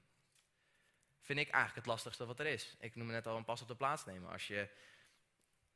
Vind 1.22 1.39
ik 1.39 1.50
eigenlijk 1.50 1.75
het 1.75 1.86
lastigste 1.86 2.25
wat 2.25 2.39
er 2.39 2.46
is. 2.46 2.75
Ik 2.79 2.96
noemde 2.96 3.13
net 3.13 3.27
al 3.27 3.38
een 3.38 3.46
pas 3.46 3.62
op 3.62 3.67
de 3.67 3.75
plaats 3.75 4.06
nemen. 4.06 4.32
Als 4.32 4.48
je, 4.48 4.70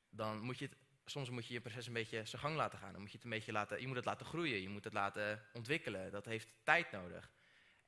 dan 0.10 0.40
moet 0.40 0.58
je 0.58 0.70
soms 1.06 1.30
moet 1.30 1.48
je 1.48 1.54
je 1.54 1.62
proces 1.62 1.88
een 1.88 1.94
beetje 1.94 2.26
zijn 2.26 2.42
gang 2.42 2.56
laten 2.56 2.80
gaan. 2.80 2.92
Dan 2.92 3.02
moet 3.02 3.12
je 3.12 3.16
het 3.16 3.26
een 3.26 3.32
beetje 3.32 3.52
laten, 3.52 3.82
je 3.82 3.88
moet 3.88 3.96
het 3.96 4.06
laten 4.06 4.26
groeien, 4.26 4.62
je 4.62 4.70
moet 4.70 4.84
het 4.84 4.94
laten 4.94 5.46
ontwikkelen. 5.54 6.12
Dat 6.12 6.26
heeft 6.26 6.48
tijd 6.64 6.92
nodig. 6.92 7.32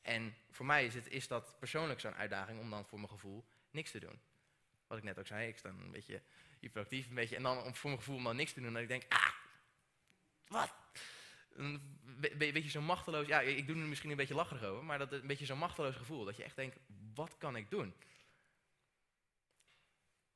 En 0.01 0.35
voor 0.49 0.65
mij 0.65 0.85
is, 0.85 0.93
het, 0.93 1.07
is 1.07 1.27
dat 1.27 1.55
persoonlijk 1.59 1.99
zo'n 1.99 2.15
uitdaging 2.15 2.59
om 2.59 2.69
dan 2.69 2.85
voor 2.85 2.99
mijn 2.99 3.11
gevoel 3.11 3.45
niks 3.71 3.91
te 3.91 3.99
doen. 3.99 4.21
Wat 4.87 4.97
ik 4.97 5.03
net 5.03 5.19
ook 5.19 5.27
zei, 5.27 5.47
ik 5.47 5.57
sta 5.57 5.69
een 5.69 5.91
beetje 5.91 6.21
hyperactief, 6.59 7.07
een 7.07 7.15
beetje, 7.15 7.35
en 7.35 7.43
dan 7.43 7.63
om 7.63 7.75
voor 7.75 7.89
mijn 7.89 8.01
gevoel 8.01 8.25
om 8.25 8.35
niks 8.35 8.53
te 8.53 8.61
doen, 8.61 8.73
dat 8.73 8.81
ik 8.81 8.87
denk, 8.87 9.03
ah, 9.09 9.32
wat? 10.53 10.73
Een 11.55 11.81
beetje 12.37 12.69
zo'n 12.69 12.85
machteloos, 12.85 13.27
ja, 13.27 13.39
ik 13.39 13.67
doe 13.67 13.75
er 13.75 13.81
misschien 13.81 14.09
een 14.09 14.17
beetje 14.17 14.33
lacherig 14.33 14.63
over, 14.63 14.83
maar 14.83 14.97
dat 14.97 15.11
een 15.11 15.27
beetje 15.27 15.45
zo'n 15.45 15.57
machteloos 15.57 15.95
gevoel, 15.95 16.25
dat 16.25 16.35
je 16.35 16.43
echt 16.43 16.55
denkt, 16.55 16.77
wat 17.13 17.37
kan 17.37 17.55
ik 17.55 17.69
doen? 17.69 17.93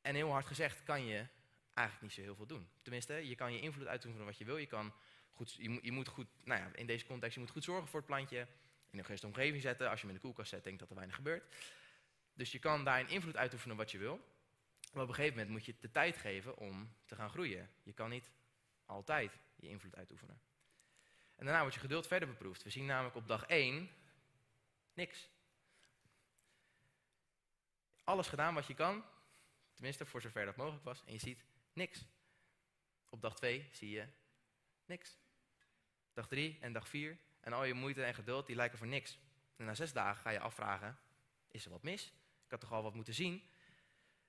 En 0.02 0.16
heel 0.16 0.32
hard 0.32 0.46
gezegd 0.46 0.84
kan 0.84 1.06
je 1.06 1.28
eigenlijk 1.74 2.02
niet 2.02 2.14
zo 2.14 2.22
heel 2.22 2.36
veel 2.36 2.46
doen. 2.46 2.70
Tenminste, 2.82 3.14
je 3.14 3.36
kan 3.36 3.54
je 3.54 3.60
invloed 3.60 3.88
uitoefenen 3.88 4.26
wat 4.26 4.38
je 4.38 4.46
wil. 4.46 4.58
Je, 4.58 4.66
kan 4.66 4.94
goed, 5.34 5.54
je, 5.54 5.92
moet, 5.92 6.08
goed, 6.08 6.28
nou 6.44 6.62
ja, 6.62 6.70
in 6.74 6.86
deze 6.86 7.06
context, 7.06 7.34
je 7.34 7.40
moet 7.40 7.50
goed 7.50 7.64
zorgen 7.64 7.88
voor 7.88 8.00
het 8.00 8.08
plantje. 8.08 8.48
In 8.92 8.98
een 9.00 9.06
gerust 9.06 9.24
omgeving 9.24 9.62
zetten. 9.62 9.90
Als 9.90 10.02
je 10.02 10.06
hem 10.06 10.16
in 10.16 10.22
de 10.22 10.28
koelkast 10.28 10.50
zet, 10.50 10.64
denk 10.64 10.80
dat 10.80 10.90
er 10.90 10.96
weinig 10.96 11.16
gebeurt. 11.16 11.56
Dus 12.34 12.52
je 12.52 12.60
kan 12.60 12.84
daarin 12.84 13.08
invloed 13.08 13.36
uitoefenen 13.36 13.78
wat 13.78 13.92
je 13.92 13.98
wil. 13.98 14.20
Maar 14.94 15.04
op 15.04 15.10
een 15.10 15.16
gegeven 15.16 15.38
moment 15.38 15.56
moet 15.56 15.66
je 15.66 15.76
de 15.80 15.92
tijd 15.92 16.18
geven 16.18 16.58
om 16.58 16.96
te 17.06 17.16
gaan 17.16 17.30
groeien. 17.30 17.70
Je 17.84 17.94
kan 17.94 18.10
niet 18.10 18.32
altijd 18.86 19.40
je 19.58 19.70
invloed 19.70 19.96
uitoefenen. 19.96 20.42
En 21.36 21.46
daarna 21.46 21.60
wordt 21.60 21.76
je 21.76 21.82
geduld 21.82 22.08
verder 22.08 22.28
beproefd. 22.28 22.64
We 22.64 22.70
zien 22.70 22.86
namelijk 22.86 23.16
op 23.16 23.28
dag 23.28 23.46
1 23.46 23.90
niks. 24.94 25.30
Alles 28.04 28.28
gedaan 28.28 28.54
wat 28.54 28.68
je 28.68 28.74
kan, 28.74 29.04
tenminste 29.74 30.06
voor 30.06 30.22
zover 30.22 30.46
dat 30.46 30.56
mogelijk 30.56 30.84
was, 30.84 31.04
en 31.06 31.14
je 31.14 31.20
ziet 31.20 31.46
Niks. 31.78 32.06
Op 33.10 33.22
dag 33.22 33.36
2 33.36 33.70
zie 33.72 33.90
je 33.90 34.08
niks. 34.86 35.18
Dag 36.14 36.28
3 36.28 36.58
en 36.62 36.74
dag 36.74 36.88
4 36.88 37.18
en 37.40 37.54
al 37.54 37.64
je 37.64 37.74
moeite 37.74 38.04
en 38.04 38.14
geduld 38.14 38.48
die 38.48 38.56
lijken 38.56 38.78
voor 38.78 38.88
niks. 38.88 39.20
En 39.56 39.66
na 39.66 39.74
zes 39.74 39.94
dagen 39.94 40.22
ga 40.22 40.30
je 40.30 40.40
afvragen, 40.40 41.00
is 41.48 41.66
er 41.66 41.72
wat 41.72 41.84
mis? 41.84 42.06
Ik 42.44 42.52
had 42.52 42.60
toch 42.60 42.72
al 42.72 42.84
wat 42.84 42.94
moeten 42.94 43.14
zien? 43.14 43.50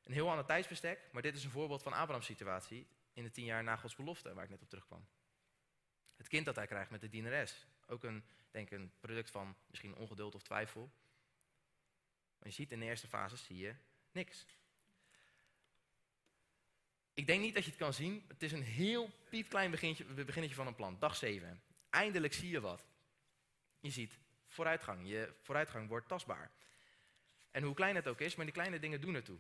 Een 0.03 0.13
heel 0.13 0.31
ander 0.31 0.45
tijdsbestek, 0.45 1.13
maar 1.13 1.23
dit 1.23 1.37
is 1.37 1.45
een 1.45 1.51
voorbeeld 1.51 1.83
van 1.83 1.95
Abraham's 1.95 2.27
situatie 2.27 2.87
in 3.13 3.23
de 3.23 3.31
tien 3.31 3.45
jaar 3.45 3.63
na 3.63 3.77
Gods 3.77 3.97
belofte, 3.97 4.35
waar 4.35 4.45
ik 4.45 4.51
net 4.51 4.63
op 4.63 4.69
terugkwam. 4.69 5.07
Het 6.19 6.29
kind 6.29 6.45
dat 6.45 6.57
hij 6.57 6.67
krijgt 6.67 6.91
met 6.91 7.01
de 7.01 7.09
dienares. 7.09 7.67
Ook 7.87 8.05
een, 8.05 8.25
denk 8.51 8.71
een 8.71 8.93
product 9.01 9.31
van 9.31 9.57
misschien 9.67 9.95
ongeduld 9.95 10.35
of 10.35 10.43
twijfel. 10.43 10.91
Maar 12.39 12.49
je 12.49 12.55
ziet 12.55 12.73
in 12.73 12.81
de 12.81 12.87
eerste 12.87 13.07
fase, 13.07 13.37
zie 13.37 13.57
je 13.57 13.75
niks. 14.13 14.47
Ik 17.15 17.27
denk 17.27 17.41
niet 17.41 17.55
dat 17.55 17.65
je 17.65 17.71
het 17.71 17.79
kan 17.79 17.93
zien. 17.93 18.25
Het 18.29 18.43
is 18.43 18.53
een 18.53 18.63
heel 18.63 19.11
piepklein 19.29 19.71
beginnetje, 19.71 20.05
beginnetje 20.05 20.57
van 20.57 20.67
een 20.67 20.75
plan. 20.75 20.97
Dag 20.99 21.17
7. 21.17 21.63
Eindelijk 21.91 22.33
zie 22.33 22.51
je 22.51 22.61
wat. 22.61 22.87
Je 23.81 23.91
ziet 23.91 24.19
vooruitgang. 24.47 25.09
Je 25.09 25.35
vooruitgang 25.41 25.89
wordt 25.89 26.09
tastbaar. 26.09 26.51
En 27.51 27.63
hoe 27.63 27.75
klein 27.75 27.97
het 27.97 28.09
ook 28.09 28.21
is, 28.21 28.35
maar 28.35 28.45
die 28.45 28.55
kleine 28.55 28.79
dingen 28.79 29.01
doen 29.01 29.15
ertoe. 29.15 29.39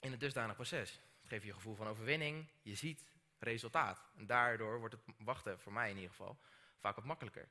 In 0.00 0.10
het 0.10 0.20
dusdanig 0.20 0.54
proces. 0.54 1.00
Het 1.20 1.28
geeft 1.28 1.42
je 1.42 1.48
een 1.48 1.54
gevoel 1.54 1.74
van 1.74 1.86
overwinning. 1.86 2.46
Je 2.62 2.74
ziet 2.74 3.04
resultaat. 3.38 4.04
En 4.16 4.26
daardoor 4.26 4.78
wordt 4.78 4.94
het 4.94 5.14
wachten, 5.18 5.60
voor 5.60 5.72
mij 5.72 5.90
in 5.90 5.96
ieder 5.96 6.10
geval, 6.10 6.38
vaak 6.78 6.96
wat 6.96 7.04
makkelijker. 7.04 7.48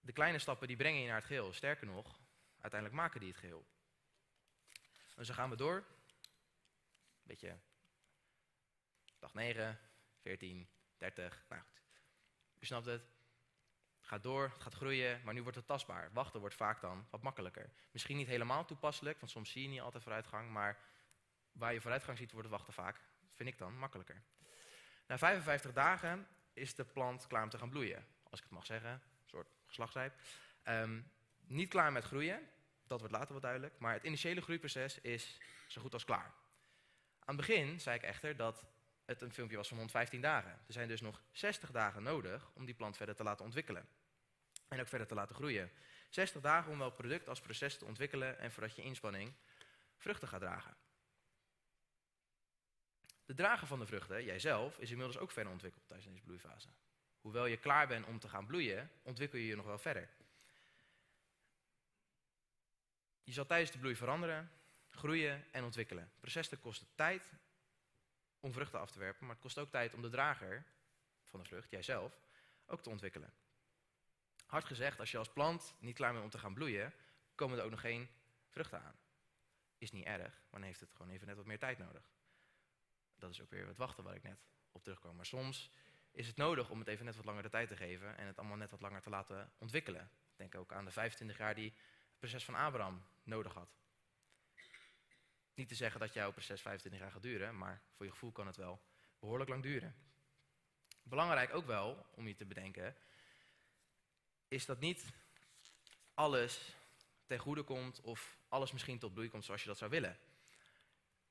De 0.00 0.12
kleine 0.12 0.38
stappen 0.38 0.68
die 0.68 0.76
brengen 0.76 1.00
je 1.00 1.06
naar 1.06 1.16
het 1.16 1.24
geheel. 1.24 1.52
Sterker 1.52 1.86
nog, 1.86 2.20
uiteindelijk 2.60 3.00
maken 3.00 3.20
die 3.20 3.28
het 3.28 3.38
geheel. 3.38 3.66
En 5.16 5.24
zo 5.24 5.34
gaan 5.34 5.50
we 5.50 5.56
door 5.56 5.84
beetje 7.30 7.58
dag 9.18 9.34
9, 9.34 9.78
14, 10.20 10.68
30, 10.98 11.44
nou 11.48 11.62
goed. 11.62 11.82
U 12.58 12.66
snapt 12.66 12.86
het. 12.86 13.02
Het 13.96 14.08
gaat 14.08 14.22
door, 14.22 14.42
het 14.52 14.62
gaat 14.62 14.74
groeien, 14.74 15.20
maar 15.24 15.34
nu 15.34 15.42
wordt 15.42 15.56
het 15.56 15.66
tastbaar. 15.66 16.10
Wachten 16.12 16.40
wordt 16.40 16.54
vaak 16.54 16.80
dan 16.80 17.06
wat 17.10 17.22
makkelijker. 17.22 17.70
Misschien 17.90 18.16
niet 18.16 18.26
helemaal 18.26 18.64
toepasselijk, 18.64 19.18
want 19.20 19.30
soms 19.30 19.50
zie 19.50 19.62
je 19.62 19.68
niet 19.68 19.80
altijd 19.80 20.02
vooruitgang, 20.02 20.50
maar 20.50 20.78
waar 21.52 21.72
je 21.72 21.80
vooruitgang 21.80 22.18
ziet, 22.18 22.32
wordt 22.32 22.48
het 22.48 22.56
wachten 22.56 22.74
vaak, 22.74 23.00
vind 23.40 23.52
ik 23.52 23.58
dan, 23.58 23.78
makkelijker. 23.78 24.22
Na 25.06 25.18
55 25.18 25.72
dagen 25.72 26.26
is 26.52 26.74
de 26.74 26.84
plant 26.84 27.26
klaar 27.26 27.42
om 27.42 27.48
te 27.48 27.58
gaan 27.58 27.70
bloeien, 27.70 28.06
als 28.22 28.38
ik 28.38 28.44
het 28.44 28.54
mag 28.54 28.66
zeggen, 28.66 28.90
een 28.90 29.28
soort 29.28 29.48
geslachtsrijp. 29.66 30.14
Um, 30.64 31.10
niet 31.46 31.68
klaar 31.68 31.92
met 31.92 32.04
groeien, 32.04 32.48
dat 32.86 32.98
wordt 32.98 33.14
later 33.14 33.32
wel 33.32 33.40
duidelijk, 33.40 33.78
maar 33.78 33.92
het 33.92 34.04
initiële 34.04 34.40
groeiproces 34.40 35.00
is 35.00 35.40
zo 35.68 35.80
goed 35.80 35.92
als 35.92 36.04
klaar. 36.04 36.34
Aan 37.24 37.36
het 37.36 37.46
begin 37.46 37.80
zei 37.80 37.96
ik 37.96 38.02
echter 38.02 38.36
dat 38.36 38.64
het 39.04 39.22
een 39.22 39.32
filmpje 39.32 39.56
was 39.56 39.68
van 39.68 39.76
115 39.76 40.20
dagen. 40.20 40.50
Er 40.50 40.72
zijn 40.72 40.88
dus 40.88 41.00
nog 41.00 41.22
60 41.32 41.70
dagen 41.70 42.02
nodig 42.02 42.50
om 42.54 42.64
die 42.64 42.74
plant 42.74 42.96
verder 42.96 43.14
te 43.14 43.22
laten 43.22 43.44
ontwikkelen. 43.44 43.88
En 44.68 44.80
ook 44.80 44.88
verder 44.88 45.06
te 45.06 45.14
laten 45.14 45.34
groeien. 45.34 45.70
60 46.08 46.40
dagen 46.40 46.72
om 46.72 46.78
wel 46.78 46.90
product 46.90 47.28
als 47.28 47.40
proces 47.40 47.78
te 47.78 47.84
ontwikkelen 47.84 48.38
en 48.38 48.52
voordat 48.52 48.76
je 48.76 48.82
inspanning 48.82 49.34
vruchten 49.96 50.28
gaat 50.28 50.40
dragen. 50.40 50.76
De 53.30 53.36
drager 53.36 53.66
van 53.66 53.78
de 53.78 53.86
vruchten, 53.86 54.24
jijzelf, 54.24 54.78
is 54.78 54.90
inmiddels 54.90 55.18
ook 55.18 55.30
verder 55.30 55.52
ontwikkeld 55.52 55.86
tijdens 55.86 56.08
deze 56.08 56.22
bloeifase. 56.22 56.68
Hoewel 57.20 57.46
je 57.46 57.56
klaar 57.56 57.86
bent 57.86 58.06
om 58.06 58.18
te 58.18 58.28
gaan 58.28 58.46
bloeien, 58.46 58.90
ontwikkel 59.02 59.38
je 59.38 59.46
je 59.46 59.56
nog 59.56 59.66
wel 59.66 59.78
verder. 59.78 60.08
Je 63.22 63.32
zal 63.32 63.46
tijdens 63.46 63.70
de 63.70 63.78
bloei 63.78 63.96
veranderen, 63.96 64.50
groeien 64.88 65.44
en 65.52 65.64
ontwikkelen. 65.64 66.02
Het 66.02 66.20
proces 66.20 66.48
kost 66.60 66.86
tijd 66.94 67.32
om 68.40 68.52
vruchten 68.52 68.80
af 68.80 68.90
te 68.90 68.98
werpen, 68.98 69.26
maar 69.26 69.34
het 69.34 69.44
kost 69.44 69.58
ook 69.58 69.70
tijd 69.70 69.94
om 69.94 70.02
de 70.02 70.08
drager 70.08 70.64
van 71.24 71.40
de 71.40 71.46
vrucht, 71.46 71.70
jijzelf, 71.70 72.20
ook 72.66 72.82
te 72.82 72.90
ontwikkelen. 72.90 73.32
Hard 74.46 74.64
gezegd, 74.64 75.00
als 75.00 75.10
je 75.10 75.18
als 75.18 75.32
plant 75.32 75.74
niet 75.78 75.96
klaar 75.96 76.12
bent 76.12 76.24
om 76.24 76.30
te 76.30 76.38
gaan 76.38 76.54
bloeien, 76.54 76.92
komen 77.34 77.58
er 77.58 77.64
ook 77.64 77.70
nog 77.70 77.80
geen 77.80 78.08
vruchten 78.48 78.82
aan. 78.82 78.98
Is 79.78 79.92
niet 79.92 80.04
erg, 80.04 80.32
maar 80.32 80.60
dan 80.60 80.62
heeft 80.62 80.80
het 80.80 80.92
gewoon 80.92 81.10
even 81.10 81.26
net 81.26 81.36
wat 81.36 81.46
meer 81.46 81.58
tijd 81.58 81.78
nodig. 81.78 82.10
Dat 83.20 83.30
is 83.30 83.40
ook 83.40 83.50
weer 83.50 83.66
het 83.66 83.76
wachten 83.76 84.04
waar 84.04 84.14
ik 84.14 84.22
net 84.22 84.46
op 84.72 84.82
terugkwam. 84.82 85.16
Maar 85.16 85.26
soms 85.26 85.70
is 86.12 86.26
het 86.26 86.36
nodig 86.36 86.70
om 86.70 86.78
het 86.78 86.88
even 86.88 87.04
net 87.04 87.16
wat 87.16 87.24
langer 87.24 87.42
de 87.42 87.48
tijd 87.48 87.68
te 87.68 87.76
geven 87.76 88.16
en 88.16 88.26
het 88.26 88.38
allemaal 88.38 88.56
net 88.56 88.70
wat 88.70 88.80
langer 88.80 89.02
te 89.02 89.10
laten 89.10 89.52
ontwikkelen. 89.58 90.10
Denk 90.36 90.54
ook 90.54 90.72
aan 90.72 90.84
de 90.84 90.90
25 90.90 91.38
jaar 91.38 91.54
die 91.54 91.70
het 91.70 92.18
proces 92.18 92.44
van 92.44 92.54
Abraham 92.54 93.02
nodig 93.22 93.54
had. 93.54 93.78
Niet 95.54 95.68
te 95.68 95.74
zeggen 95.74 96.00
dat 96.00 96.12
jouw 96.12 96.32
proces 96.32 96.60
25 96.60 97.00
jaar 97.00 97.10
gaat 97.10 97.22
duren, 97.22 97.58
maar 97.58 97.82
voor 97.96 98.06
je 98.06 98.12
gevoel 98.12 98.32
kan 98.32 98.46
het 98.46 98.56
wel 98.56 98.82
behoorlijk 99.18 99.50
lang 99.50 99.62
duren. 99.62 99.94
Belangrijk 101.02 101.54
ook 101.54 101.66
wel 101.66 102.06
om 102.14 102.26
je 102.26 102.34
te 102.34 102.44
bedenken, 102.44 102.96
is 104.48 104.66
dat 104.66 104.80
niet 104.80 105.12
alles 106.14 106.74
ten 107.26 107.38
goede 107.38 107.62
komt 107.62 108.00
of 108.00 108.38
alles 108.48 108.72
misschien 108.72 108.98
tot 108.98 109.12
bloei 109.12 109.28
komt 109.28 109.44
zoals 109.44 109.62
je 109.62 109.68
dat 109.68 109.78
zou 109.78 109.90
willen. 109.90 110.18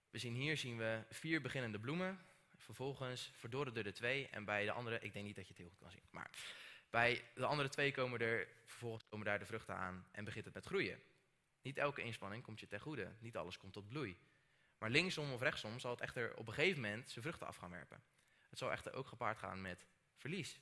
We 0.09 0.17
zien 0.17 0.33
hier 0.33 0.57
zien 0.57 0.77
we 0.77 1.03
vier 1.09 1.41
beginnende 1.41 1.79
bloemen, 1.79 2.19
vervolgens 2.55 3.31
verdorden 3.35 3.85
er 3.85 3.93
twee 3.93 4.27
en 4.29 4.45
bij 4.45 4.65
de 4.65 4.71
andere, 4.71 4.99
ik 4.99 5.13
denk 5.13 5.25
niet 5.25 5.35
dat 5.35 5.47
je 5.47 5.53
het 5.53 5.61
heel 5.61 5.69
goed 5.69 5.79
kan 5.79 5.91
zien, 5.91 6.07
maar 6.09 6.29
bij 6.89 7.23
de 7.35 7.45
andere 7.45 7.69
twee 7.69 7.91
komen 7.91 8.19
er 8.19 8.47
vervolgens 8.65 9.03
komen 9.09 9.25
daar 9.25 9.39
de 9.39 9.45
vruchten 9.45 9.75
aan 9.75 10.07
en 10.11 10.23
begint 10.23 10.45
het 10.45 10.53
met 10.53 10.65
groeien. 10.65 10.99
Niet 11.61 11.77
elke 11.77 12.01
inspanning 12.01 12.43
komt 12.43 12.59
je 12.59 12.67
ten 12.67 12.79
goede. 12.79 13.11
Niet 13.19 13.37
alles 13.37 13.57
komt 13.57 13.73
tot 13.73 13.87
bloei. 13.87 14.17
Maar 14.77 14.89
linksom 14.89 15.31
of 15.31 15.41
rechtsom 15.41 15.79
zal 15.79 15.91
het 15.91 16.01
echter 16.01 16.35
op 16.35 16.47
een 16.47 16.53
gegeven 16.53 16.81
moment 16.81 17.09
zijn 17.09 17.23
vruchten 17.23 17.47
af 17.47 17.55
gaan 17.55 17.69
werpen. 17.69 18.03
Het 18.49 18.57
zal 18.57 18.71
echter 18.71 18.93
ook 18.93 19.07
gepaard 19.07 19.37
gaan 19.37 19.61
met 19.61 19.85
verlies. 20.15 20.59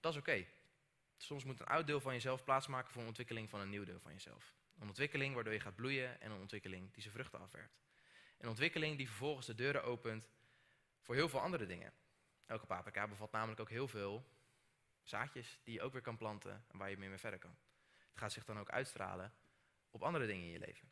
Dat 0.00 0.12
is 0.12 0.18
oké. 0.18 0.46
Soms 1.16 1.44
moet 1.44 1.60
een 1.60 1.66
oud 1.66 1.86
deel 1.86 2.00
van 2.00 2.12
jezelf 2.12 2.44
plaatsmaken 2.44 2.92
voor 2.92 3.00
een 3.00 3.08
ontwikkeling 3.08 3.50
van 3.50 3.60
een 3.60 3.70
nieuw 3.70 3.84
deel 3.84 4.00
van 4.00 4.12
jezelf. 4.12 4.54
Een 4.78 4.88
ontwikkeling 4.88 5.34
waardoor 5.34 5.52
je 5.52 5.60
gaat 5.60 5.76
bloeien 5.76 6.20
en 6.20 6.30
een 6.30 6.40
ontwikkeling 6.40 6.92
die 6.92 7.02
zijn 7.02 7.14
vruchten 7.14 7.40
afwerpt. 7.40 7.80
Een 8.38 8.48
ontwikkeling 8.48 8.96
die 8.96 9.08
vervolgens 9.08 9.46
de 9.46 9.54
deuren 9.54 9.84
opent 9.84 10.28
voor 11.00 11.14
heel 11.14 11.28
veel 11.28 11.40
andere 11.40 11.66
dingen. 11.66 11.92
Elke 12.46 12.66
paprika 12.66 13.08
bevat 13.08 13.32
namelijk 13.32 13.60
ook 13.60 13.70
heel 13.70 13.88
veel 13.88 14.24
zaadjes 15.02 15.60
die 15.62 15.74
je 15.74 15.82
ook 15.82 15.92
weer 15.92 16.02
kan 16.02 16.16
planten 16.16 16.64
en 16.68 16.78
waar 16.78 16.90
je 16.90 16.98
mee, 16.98 17.08
mee 17.08 17.18
verder 17.18 17.38
kan 17.38 17.56
gaat 18.18 18.32
zich 18.32 18.44
dan 18.44 18.58
ook 18.58 18.70
uitstralen 18.70 19.32
op 19.90 20.02
andere 20.02 20.26
dingen 20.26 20.44
in 20.44 20.52
je 20.52 20.58
leven. 20.58 20.90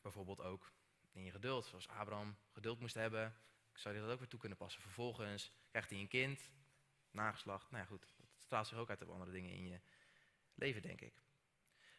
Bijvoorbeeld 0.00 0.40
ook 0.40 0.72
in 1.12 1.24
je 1.24 1.30
geduld, 1.30 1.66
zoals 1.66 1.88
Abraham 1.88 2.36
geduld 2.50 2.80
moest 2.80 2.94
hebben, 2.94 3.36
zou 3.72 3.94
hij 3.94 4.04
dat 4.04 4.12
ook 4.12 4.18
weer 4.18 4.28
toe 4.28 4.40
kunnen 4.40 4.58
passen. 4.58 4.82
Vervolgens 4.82 5.52
krijgt 5.70 5.90
hij 5.90 5.98
een 5.98 6.08
kind, 6.08 6.50
nageslacht, 7.10 7.70
nou 7.70 7.82
ja 7.82 7.88
goed, 7.88 8.06
dat 8.16 8.26
straalt 8.38 8.66
zich 8.66 8.78
ook 8.78 8.90
uit 8.90 9.02
op 9.02 9.08
andere 9.08 9.30
dingen 9.30 9.52
in 9.52 9.66
je 9.66 9.80
leven, 10.54 10.82
denk 10.82 11.00
ik. 11.00 11.22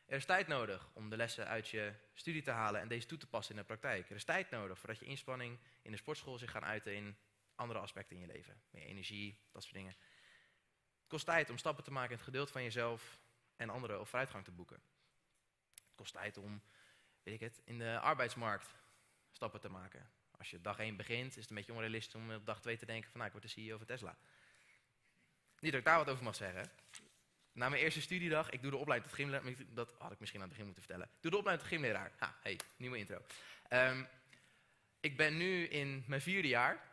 Er 0.09 0.15
is 0.17 0.25
tijd 0.25 0.47
nodig 0.47 0.89
om 0.93 1.09
de 1.09 1.17
lessen 1.17 1.47
uit 1.47 1.69
je 1.69 1.93
studie 2.13 2.41
te 2.41 2.51
halen 2.51 2.81
en 2.81 2.87
deze 2.87 3.07
toe 3.07 3.17
te 3.17 3.27
passen 3.27 3.55
in 3.55 3.61
de 3.61 3.67
praktijk. 3.67 4.09
Er 4.09 4.15
is 4.15 4.23
tijd 4.23 4.49
nodig 4.49 4.79
voordat 4.79 4.99
je 4.99 5.05
inspanning 5.05 5.59
in 5.81 5.91
de 5.91 5.97
sportschool 5.97 6.37
zich 6.37 6.51
gaan 6.51 6.65
uiten 6.65 6.95
in 6.95 7.17
andere 7.55 7.79
aspecten 7.79 8.15
in 8.15 8.21
je 8.21 8.27
leven. 8.27 8.61
Meer 8.69 8.85
energie, 8.85 9.39
dat 9.51 9.61
soort 9.61 9.75
dingen. 9.75 9.91
Het 10.99 11.07
kost 11.07 11.25
tijd 11.25 11.49
om 11.49 11.57
stappen 11.57 11.83
te 11.83 11.91
maken 11.91 12.09
in 12.09 12.15
het 12.15 12.25
geduld 12.25 12.51
van 12.51 12.63
jezelf, 12.63 13.19
en 13.59 13.69
anderen 13.69 13.99
of 13.99 14.09
vooruitgang 14.09 14.43
te 14.43 14.51
boeken. 14.51 14.81
Het 15.75 15.95
kost 15.95 16.13
tijd 16.13 16.37
om, 16.37 16.61
weet 17.23 17.33
ik 17.33 17.39
het, 17.39 17.61
in 17.63 17.77
de 17.79 17.99
arbeidsmarkt 17.99 18.75
stappen 19.31 19.59
te 19.59 19.69
maken. 19.69 20.09
Als 20.37 20.49
je 20.49 20.61
dag 20.61 20.79
1 20.79 20.95
begint, 20.95 21.29
is 21.29 21.41
het 21.41 21.49
een 21.49 21.55
beetje 21.55 21.73
onrealistisch 21.73 22.15
om 22.15 22.31
op 22.31 22.45
dag 22.45 22.61
2 22.61 22.77
te 22.77 22.85
denken 22.85 23.09
van 23.11 23.19
nou, 23.19 23.25
ik 23.33 23.39
word 23.39 23.53
de 23.53 23.61
CEO 23.61 23.77
van 23.77 23.85
Tesla. 23.85 24.17
Niet 25.59 25.71
dat 25.71 25.79
ik 25.79 25.85
daar 25.85 25.97
wat 25.97 26.09
over 26.09 26.23
mag 26.23 26.35
zeggen. 26.35 26.71
Na 27.51 27.69
mijn 27.69 27.81
eerste 27.81 28.01
studiedag, 28.01 28.49
ik 28.49 28.61
doe 28.61 28.71
de 28.71 28.77
opleiding 28.77 29.11
tot 29.11 29.19
gymleraar, 29.19 29.53
dat 29.73 29.93
had 29.97 30.11
ik 30.11 30.19
misschien 30.19 30.41
aan 30.41 30.47
het 30.47 30.57
begin 30.57 30.71
moeten 30.71 30.83
vertellen. 30.83 31.09
Doe 31.21 31.31
de 31.31 31.37
opleiding 31.37 31.69
tot 31.69 31.77
gymleraar. 31.77 32.11
Ha, 32.17 32.35
hey, 32.41 32.59
nieuwe 32.77 32.97
intro. 32.97 33.21
Um, 33.69 34.07
ik 34.99 35.17
ben 35.17 35.37
nu 35.37 35.63
in 35.63 36.03
mijn 36.07 36.21
vierde 36.21 36.47
jaar. 36.47 36.87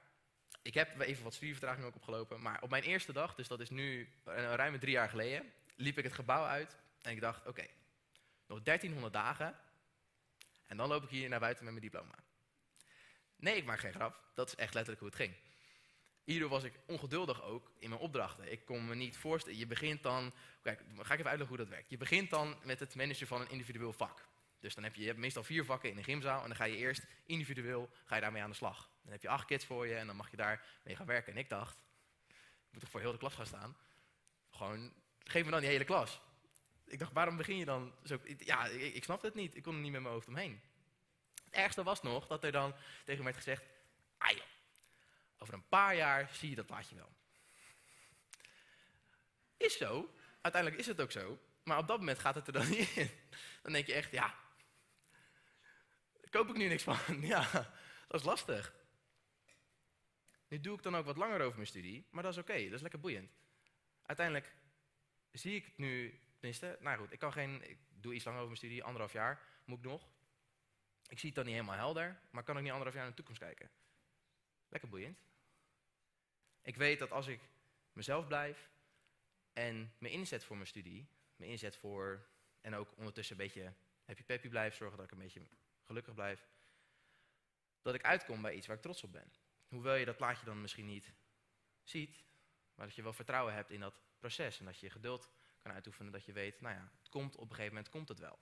Ik 0.63 0.75
heb 0.75 1.01
even 1.01 1.25
wat 1.25 1.35
studievertraging 1.35 1.87
ook 1.87 1.95
opgelopen, 1.95 2.41
maar 2.41 2.63
op 2.63 2.71
mijn 2.71 2.83
eerste 2.83 3.13
dag, 3.13 3.35
dus 3.35 3.49
dat 3.49 3.61
is 3.61 3.71
nu 3.71 4.09
ruim 4.25 4.79
drie 4.79 4.93
jaar 4.93 5.09
geleden, 5.09 5.53
liep 5.77 5.99
ik 5.99 6.05
het 6.05 6.13
gebouw 6.13 6.45
uit 6.45 6.77
en 7.03 7.13
ik 7.13 7.21
dacht, 7.21 7.47
oké, 7.47 7.67
nog 8.47 8.63
1300 8.63 9.13
dagen 9.13 9.59
en 10.67 10.77
dan 10.77 10.89
loop 10.89 11.03
ik 11.03 11.09
hier 11.09 11.29
naar 11.29 11.41
buiten 11.41 11.65
met 11.65 11.73
mijn 11.73 11.85
diploma. 11.85 12.15
Nee, 13.37 13.57
ik 13.57 13.65
maak 13.65 13.79
geen 13.79 13.93
grap. 13.93 14.21
Dat 14.35 14.49
is 14.49 14.55
echt 14.55 14.75
letterlijk 14.75 15.01
hoe 15.01 15.09
het 15.09 15.19
ging. 15.19 15.35
Hierdoor 16.27 16.49
was 16.49 16.65
ik 16.65 16.79
ongeduldig 16.87 17.43
ook 17.43 17.71
in 17.79 17.89
mijn 17.89 18.01
opdrachten. 18.01 18.53
Ik 18.53 18.65
kon 18.65 18.87
me 18.87 18.95
niet 18.95 19.17
voorstellen. 19.17 19.59
Je 19.59 19.67
begint 19.67 20.03
dan. 20.03 20.33
Kijk, 20.63 20.83
ga 20.97 21.13
ik 21.13 21.19
even 21.19 21.31
uitleggen 21.31 21.47
hoe 21.47 21.57
dat 21.57 21.69
werkt. 21.69 21.91
Je 21.91 21.97
begint 21.97 22.31
dan 22.31 22.57
met 22.65 22.81
het 22.81 22.95
managen 22.95 23.27
van 23.27 23.41
een 23.41 23.51
individueel 23.51 23.93
vak. 23.93 24.27
Dus 24.61 24.75
dan 24.75 24.85
heb 24.85 24.95
je, 24.95 25.01
je 25.01 25.07
hebt 25.07 25.19
meestal 25.19 25.43
vier 25.43 25.65
vakken 25.65 25.91
in 25.91 25.97
een 25.97 26.05
gymzaal. 26.05 26.43
En 26.43 26.47
dan 26.47 26.57
ga 26.57 26.65
je 26.65 26.77
eerst 26.77 27.07
individueel 27.27 27.91
ga 28.05 28.15
je 28.15 28.21
daarmee 28.21 28.43
aan 28.43 28.51
de 28.51 28.57
slag. 28.57 28.91
Dan 29.03 29.13
heb 29.13 29.23
je 29.23 29.29
acht 29.29 29.45
kids 29.45 29.65
voor 29.65 29.87
je 29.87 29.95
en 29.95 30.07
dan 30.07 30.17
mag 30.17 30.31
je 30.31 30.37
daar 30.37 30.67
mee 30.85 30.97
gaan 30.97 31.07
werken. 31.07 31.33
En 31.33 31.39
ik 31.39 31.49
dacht, 31.49 31.77
ik 32.29 32.71
moet 32.71 32.81
toch 32.81 32.91
voor 32.91 33.01
heel 33.01 33.13
de 33.13 33.19
klas 33.19 33.35
gaan 33.35 33.47
staan. 33.47 33.77
Gewoon 34.51 34.93
geef 35.25 35.45
me 35.45 35.51
dan 35.51 35.61
die 35.61 35.69
hele 35.69 35.85
klas. 35.85 36.21
Ik 36.87 36.99
dacht, 36.99 37.13
waarom 37.13 37.37
begin 37.37 37.57
je 37.57 37.65
dan 37.65 37.93
zo? 38.05 38.21
Ja, 38.39 38.67
ik, 38.67 38.95
ik 38.95 39.05
snapte 39.05 39.27
het 39.27 39.35
niet. 39.35 39.57
Ik 39.57 39.63
kon 39.63 39.75
er 39.75 39.81
niet 39.81 39.93
met 39.93 40.01
mijn 40.01 40.15
hoofd 40.15 40.29
omheen. 40.29 40.61
Het 41.45 41.55
ergste 41.55 41.83
was 41.83 42.03
nog 42.03 42.27
dat 42.27 42.45
er 42.45 42.53
dan 42.53 42.75
tegen 43.05 43.19
me 43.19 43.25
werd 43.25 43.37
gezegd: 43.37 43.65
ah 44.19 44.37
paar 45.69 45.97
jaar 45.97 46.29
zie 46.33 46.51
je 46.51 46.57
dat 46.57 46.67
plaatje 46.67 46.97
wel. 46.97 47.15
Is 49.57 49.77
zo. 49.77 50.15
Uiteindelijk 50.41 50.83
is 50.83 50.87
het 50.87 51.01
ook 51.01 51.13
zo. 51.13 51.39
Maar 51.63 51.79
op 51.79 51.89
dat 51.89 51.99
moment 51.99 52.19
gaat 52.19 52.35
het 52.35 52.47
er 52.47 52.53
dan 52.53 52.69
niet 52.77 52.97
in. 52.97 53.11
Dan 53.63 53.73
denk 53.73 53.87
je 53.87 53.93
echt, 53.95 54.11
ja, 54.11 54.35
daar 56.21 56.31
koop 56.31 56.49
ik 56.49 56.57
nu 56.57 56.69
niks 56.69 56.83
van. 56.83 57.21
Ja, 57.21 57.51
dat 58.09 58.21
is 58.21 58.27
lastig. 58.27 58.75
Nu 60.49 60.61
doe 60.61 60.77
ik 60.77 60.83
dan 60.83 60.97
ook 60.97 61.05
wat 61.05 61.17
langer 61.17 61.41
over 61.41 61.55
mijn 61.55 61.67
studie, 61.67 62.07
maar 62.11 62.23
dat 62.23 62.33
is 62.33 62.39
oké, 62.39 62.65
dat 62.65 62.73
is 62.73 62.81
lekker 62.81 63.01
boeiend. 63.01 63.31
Uiteindelijk 64.03 64.57
zie 65.33 65.55
ik 65.55 65.65
het 65.65 65.79
nu, 65.79 66.21
tenminste, 66.39 66.79
nou 66.81 66.99
goed, 66.99 67.13
ik 67.13 67.19
kan 67.19 67.33
geen, 67.33 67.71
ik 67.71 67.79
doe 67.89 68.15
iets 68.15 68.25
langer 68.25 68.41
over 68.41 68.53
mijn 68.53 68.65
studie, 68.65 68.85
anderhalf 68.85 69.13
jaar 69.13 69.43
moet 69.65 69.79
ik 69.79 69.85
nog. 69.85 70.09
Ik 71.09 71.19
zie 71.19 71.27
het 71.27 71.35
dan 71.35 71.45
niet 71.45 71.55
helemaal 71.55 71.77
helder, 71.77 72.21
maar 72.31 72.43
kan 72.43 72.57
ik 72.57 72.63
niet 72.63 72.73
anderhalf 72.73 72.95
jaar 72.95 73.07
naar 73.07 73.17
de 73.17 73.23
toekomst 73.23 73.43
kijken. 73.43 73.71
Lekker 74.69 74.89
boeiend. 74.89 75.19
Ik 76.67 76.77
weet 76.77 76.99
dat 76.99 77.11
als 77.11 77.27
ik 77.27 77.41
mezelf 77.93 78.27
blijf 78.27 78.71
en 79.53 79.93
me 79.99 80.11
inzet 80.11 80.45
voor 80.45 80.57
mijn 80.57 80.69
studie, 80.69 81.09
me 81.37 81.47
inzet 81.47 81.77
voor, 81.77 82.27
en 82.61 82.75
ook 82.75 82.97
ondertussen 82.97 83.37
een 83.37 83.47
beetje 83.47 83.73
happy 84.05 84.23
peppy 84.23 84.49
blijf, 84.49 84.75
zorgen 84.75 84.97
dat 84.97 85.07
ik 85.07 85.13
een 85.13 85.19
beetje 85.19 85.47
gelukkig 85.83 86.15
blijf, 86.15 86.47
dat 87.83 87.95
ik 87.95 88.03
uitkom 88.03 88.43
bij 88.43 88.55
iets 88.55 88.67
waar 88.67 88.77
ik 88.77 88.83
trots 88.83 89.03
op 89.03 89.13
ben. 89.13 89.33
Hoewel 89.69 89.95
je 89.95 90.05
dat 90.05 90.17
plaatje 90.17 90.45
dan 90.45 90.61
misschien 90.61 90.87
niet 90.87 91.13
ziet, 91.83 92.25
maar 92.75 92.87
dat 92.87 92.95
je 92.95 93.03
wel 93.03 93.13
vertrouwen 93.13 93.55
hebt 93.55 93.71
in 93.71 93.81
dat 93.81 93.95
proces. 94.19 94.59
En 94.59 94.65
dat 94.65 94.81
je 94.81 94.91
geduld 94.91 95.31
kan 95.59 95.73
uitoefenen, 95.73 96.13
dat 96.13 96.25
je 96.25 96.33
weet, 96.33 96.61
nou 96.61 96.75
ja, 96.75 96.91
het 96.99 97.09
komt 97.09 97.37
op 97.37 97.43
een 97.43 97.49
gegeven 97.49 97.75
moment 97.75 97.89
komt 97.89 98.09
het 98.09 98.19
wel. 98.19 98.39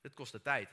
Dit 0.00 0.14
kost 0.14 0.32
de 0.32 0.42
tijd. 0.42 0.70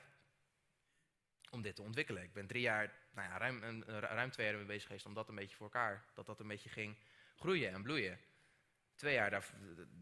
Om 1.51 1.61
dit 1.61 1.75
te 1.75 1.81
ontwikkelen. 1.81 2.23
Ik 2.23 2.33
ben 2.33 2.47
drie 2.47 2.61
jaar, 2.61 2.93
nou 3.11 3.29
ja, 3.29 3.37
ruim, 3.37 3.83
ruim 3.83 4.31
twee 4.31 4.47
jaar 4.47 4.55
mee 4.55 4.65
bezig 4.65 4.87
geweest 4.87 5.05
om 5.05 5.13
dat 5.13 5.29
een 5.29 5.35
beetje 5.35 5.55
voor 5.55 5.65
elkaar, 5.65 6.03
dat 6.13 6.25
dat 6.25 6.39
een 6.39 6.47
beetje 6.47 6.69
ging 6.69 6.97
groeien 7.35 7.71
en 7.71 7.81
bloeien. 7.81 8.19
Twee 8.95 9.13
jaar 9.13 9.29
daar, 9.29 9.49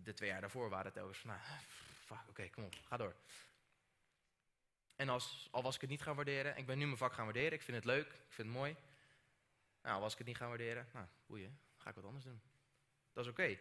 de 0.03 0.13
twee 0.13 0.29
jaar 0.29 0.41
daarvoor 0.41 0.69
waren 0.69 0.85
het 0.85 0.93
telkens 0.93 1.17
van, 1.17 1.29
nou, 1.29 1.41
fuck, 2.05 2.29
oké, 2.29 2.49
kom 2.49 2.63
op, 2.63 2.75
ga 2.87 2.97
door. 2.97 3.15
En 4.95 5.09
als, 5.09 5.47
al 5.51 5.61
was 5.61 5.75
ik 5.75 5.81
het 5.81 5.89
niet 5.89 6.01
gaan 6.01 6.15
waarderen, 6.15 6.57
ik 6.57 6.65
ben 6.65 6.77
nu 6.77 6.85
mijn 6.85 6.97
vak 6.97 7.13
gaan 7.13 7.25
waarderen, 7.25 7.51
ik 7.51 7.61
vind 7.61 7.77
het 7.77 7.85
leuk, 7.85 8.07
ik 8.07 8.33
vind 8.33 8.47
het 8.47 8.57
mooi. 8.57 8.75
Nou, 9.81 10.01
was 10.01 10.11
ik 10.11 10.17
het 10.17 10.27
niet 10.27 10.37
gaan 10.37 10.47
waarderen, 10.47 10.87
nou, 10.93 11.05
boeien, 11.25 11.59
ga 11.77 11.89
ik 11.89 11.95
wat 11.95 12.05
anders 12.05 12.23
doen. 12.23 12.41
Dat 13.13 13.25
is 13.25 13.31
oké. 13.31 13.57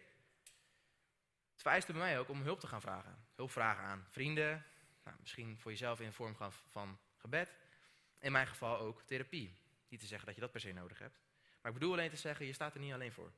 Het 1.51 1.61
vereiste 1.61 1.91
bij 1.91 2.01
mij 2.01 2.19
ook 2.19 2.29
om 2.29 2.41
hulp 2.41 2.59
te 2.59 2.67
gaan 2.67 2.81
vragen. 2.81 3.25
Hulp 3.35 3.51
vragen 3.51 3.83
aan 3.83 4.05
vrienden, 4.09 4.65
nou, 5.03 5.17
misschien 5.19 5.57
voor 5.57 5.71
jezelf 5.71 5.99
in 5.99 6.13
vorm 6.13 6.35
van 6.69 6.99
gebed. 7.17 7.53
In 8.27 8.33
mijn 8.33 8.47
geval 8.47 8.79
ook 8.79 9.01
therapie. 9.01 9.53
Niet 9.87 9.99
te 9.99 10.05
zeggen 10.05 10.25
dat 10.25 10.35
je 10.35 10.41
dat 10.41 10.51
per 10.51 10.61
se 10.61 10.73
nodig 10.73 10.99
hebt. 10.99 11.19
Maar 11.61 11.71
ik 11.71 11.77
bedoel 11.77 11.91
alleen 11.91 12.09
te 12.09 12.15
zeggen, 12.15 12.45
je 12.45 12.53
staat 12.53 12.73
er 12.73 12.79
niet 12.79 12.93
alleen 12.93 13.11
voor. 13.11 13.31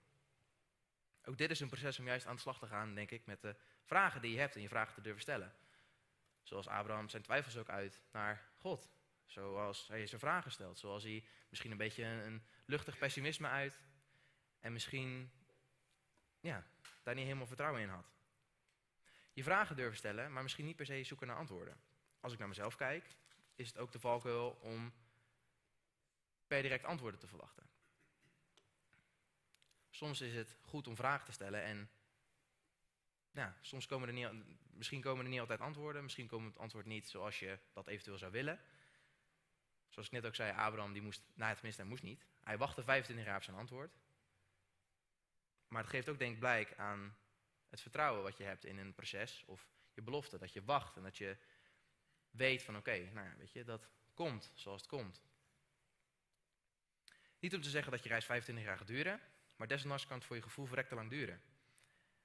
Ook 1.23 1.38
dit 1.38 1.52
is 1.52 1.60
een 1.60 1.67
proces 1.67 1.99
om 1.99 2.06
juist 2.06 2.25
aan 2.25 2.36
de 2.36 2.41
slag 2.41 2.60
te 2.60 2.67
gaan, 2.67 2.95
denk 2.95 3.12
ik, 3.12 3.25
met 3.25 3.41
de 3.41 3.56
vragen 3.84 4.21
die 4.21 4.32
je 4.32 4.39
hebt 4.39 4.56
en 4.56 4.62
je 4.62 4.67
vragen 4.67 4.93
te 4.93 5.02
durven 5.02 5.21
stellen. 5.21 5.56
Zoals 6.41 6.67
Abraham 6.67 7.10
zijn 7.10 7.23
twijfels 7.23 7.58
ook 7.58 7.69
uit 7.69 8.02
naar 8.12 8.49
God. 8.58 8.91
Zoals 9.25 9.88
hij 9.88 10.08
zijn 10.08 10.19
vragen 10.19 10.52
stelt. 10.52 10.80
Zoals 10.80 11.04
hij 11.04 11.25
misschien 11.49 11.71
een 11.71 11.78
beetje 11.78 12.04
een, 12.04 12.43
luchtig 12.65 12.97
pessimisme 12.97 13.47
uit. 13.47 13.80
En 14.60 14.73
misschien 14.73 15.32
ja, 16.39 16.67
daar 17.04 17.15
niet 17.15 17.25
helemaal 17.25 17.47
vertrouwen 17.47 17.82
in 17.82 17.89
had. 17.89 18.12
Je 19.34 19.43
vragen 19.43 19.75
durven 19.75 19.97
stellen, 19.97 20.34
maar 20.34 20.43
misschien 20.43 20.65
niet 20.65 20.75
per 20.75 20.86
se 20.86 21.04
zoeken 21.04 21.28
naar 21.28 21.38
antwoorden. 21.38 21.82
Als 22.19 22.34
ik 22.34 22.39
naar 22.39 22.47
mezelf 22.47 22.75
kijk, 22.75 23.17
is 23.60 23.67
het 23.67 23.78
ook 23.78 23.91
de 23.91 24.00
valkuil 24.00 24.50
om 24.50 24.93
per 26.48 26.62
direct 26.62 26.86
antwoorden 26.86 27.19
te 27.19 27.28
verwachten. 27.28 27.69
Soms 29.89 30.22
is 30.22 30.36
het 30.36 30.58
goed 30.62 30.88
om 30.88 30.95
vragen 30.95 31.26
te 31.26 31.32
stellen 31.32 31.63
en 31.63 31.89
ja, 33.32 33.58
soms 33.62 33.86
komen 33.86 34.08
er 34.08 34.13
niet, 34.13 34.58
misschien 34.72 35.02
komen 35.02 35.24
er 35.24 35.32
niet 35.32 35.39
altijd 35.39 35.60
antwoorden, 35.60 36.04
misschien 36.04 36.28
komt 36.28 36.45
het 36.45 36.58
antwoord 36.58 36.86
niet 36.86 37.10
zoals 37.10 37.39
je 37.39 37.60
dat 37.74 37.88
eventueel 37.88 38.17
zou 38.17 38.32
willen. 38.32 38.60
Zoals 39.89 40.08
ik 40.08 40.13
net 40.13 40.26
ook 40.26 40.36
zei, 40.36 40.52
Abraham 40.52 40.93
die 40.93 41.02
moest, 41.02 41.24
nou 41.34 41.54
tenminste 41.54 41.82
hij 41.82 41.89
moest 41.89 42.04
niet, 42.04 42.26
hij 42.43 42.58
wachtte 42.58 42.84
25 42.84 43.26
jaar 43.26 43.38
op 43.38 43.43
zijn 43.43 43.58
antwoord. 43.58 43.98
Maar 45.67 45.82
het 45.82 45.91
geeft 45.91 46.10
ook 46.10 46.19
denk 46.19 46.34
ik 46.34 46.39
blijk 46.39 46.78
aan 46.78 47.17
het 47.69 47.82
vertrouwen 47.82 48.24
wat 48.24 48.38
je 48.38 48.43
hebt 48.43 48.65
in 48.65 48.78
een 48.78 48.93
proces 48.93 49.43
of 49.45 49.69
je 49.93 50.02
belofte, 50.02 50.38
dat 50.38 50.54
je 50.54 50.63
wacht 50.63 50.95
en 50.95 51.04
dat 51.04 51.17
je 51.17 51.38
weet 52.39 52.63
van 52.63 52.78
oké, 52.78 52.97
nou 53.13 53.28
ja, 53.28 53.36
weet 53.38 53.52
je, 53.52 53.63
dat 53.63 53.89
komt 54.13 54.52
zoals 54.56 54.82
het 54.82 54.89
komt. 54.89 55.21
Niet 57.39 57.56
om 57.56 57.62
te 57.62 57.69
zeggen 57.69 57.91
dat 57.91 58.04
je 58.04 58.10
reis 58.10 58.25
25 58.25 58.65
jaar 58.65 58.78
gaat 58.78 58.88
duren, 58.88 59.19
maar 59.56 59.67
desondanks 59.67 60.08
kan 60.08 60.17
het 60.17 60.25
voor 60.25 60.36
je 60.36 60.41
gevoel 60.41 60.65
verrekte 60.65 60.95
lang 60.95 61.10
duren. 61.10 61.41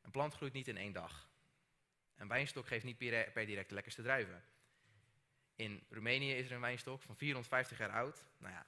Een 0.01 0.11
plant 0.11 0.35
groeit 0.35 0.53
niet 0.53 0.69
in 0.69 0.77
één 0.77 0.93
dag. 0.93 1.29
Een 2.17 2.29
wijnstok 2.29 2.67
geeft 2.67 2.85
niet 2.85 2.99
per 2.99 3.47
direct 3.47 3.69
de 3.69 3.75
lekkerste 3.75 4.03
druiven. 4.03 4.45
In 5.55 5.87
Roemenië 5.89 6.33
is 6.33 6.47
er 6.47 6.53
een 6.53 6.61
wijnstok 6.61 7.03
van 7.03 7.17
450 7.17 7.79
jaar 7.79 7.91
oud. 7.91 8.25
Nou 8.39 8.53
ja, 8.53 8.67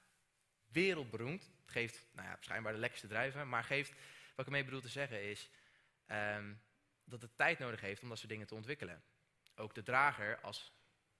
wereldberoemd. 0.67 1.51
Het 1.61 1.71
geeft 1.71 2.07
nou 2.11 2.27
ja, 2.27 2.37
schijnbaar 2.39 2.73
de 2.73 2.79
lekkerste 2.79 3.07
druiven. 3.07 3.49
Maar 3.49 3.63
geeft, 3.63 3.91
wat 3.91 4.39
ik 4.39 4.45
ermee 4.45 4.63
bedoel 4.63 4.81
te 4.81 4.87
zeggen 4.87 5.23
is, 5.23 5.49
ehm, 6.05 6.53
dat 7.03 7.21
het 7.21 7.37
tijd 7.37 7.59
nodig 7.59 7.81
heeft 7.81 8.01
om 8.01 8.09
dat 8.09 8.17
soort 8.17 8.29
dingen 8.29 8.47
te 8.47 8.55
ontwikkelen. 8.55 9.03
Ook 9.55 9.75
de 9.75 9.83
drager 9.83 10.39
als 10.39 10.76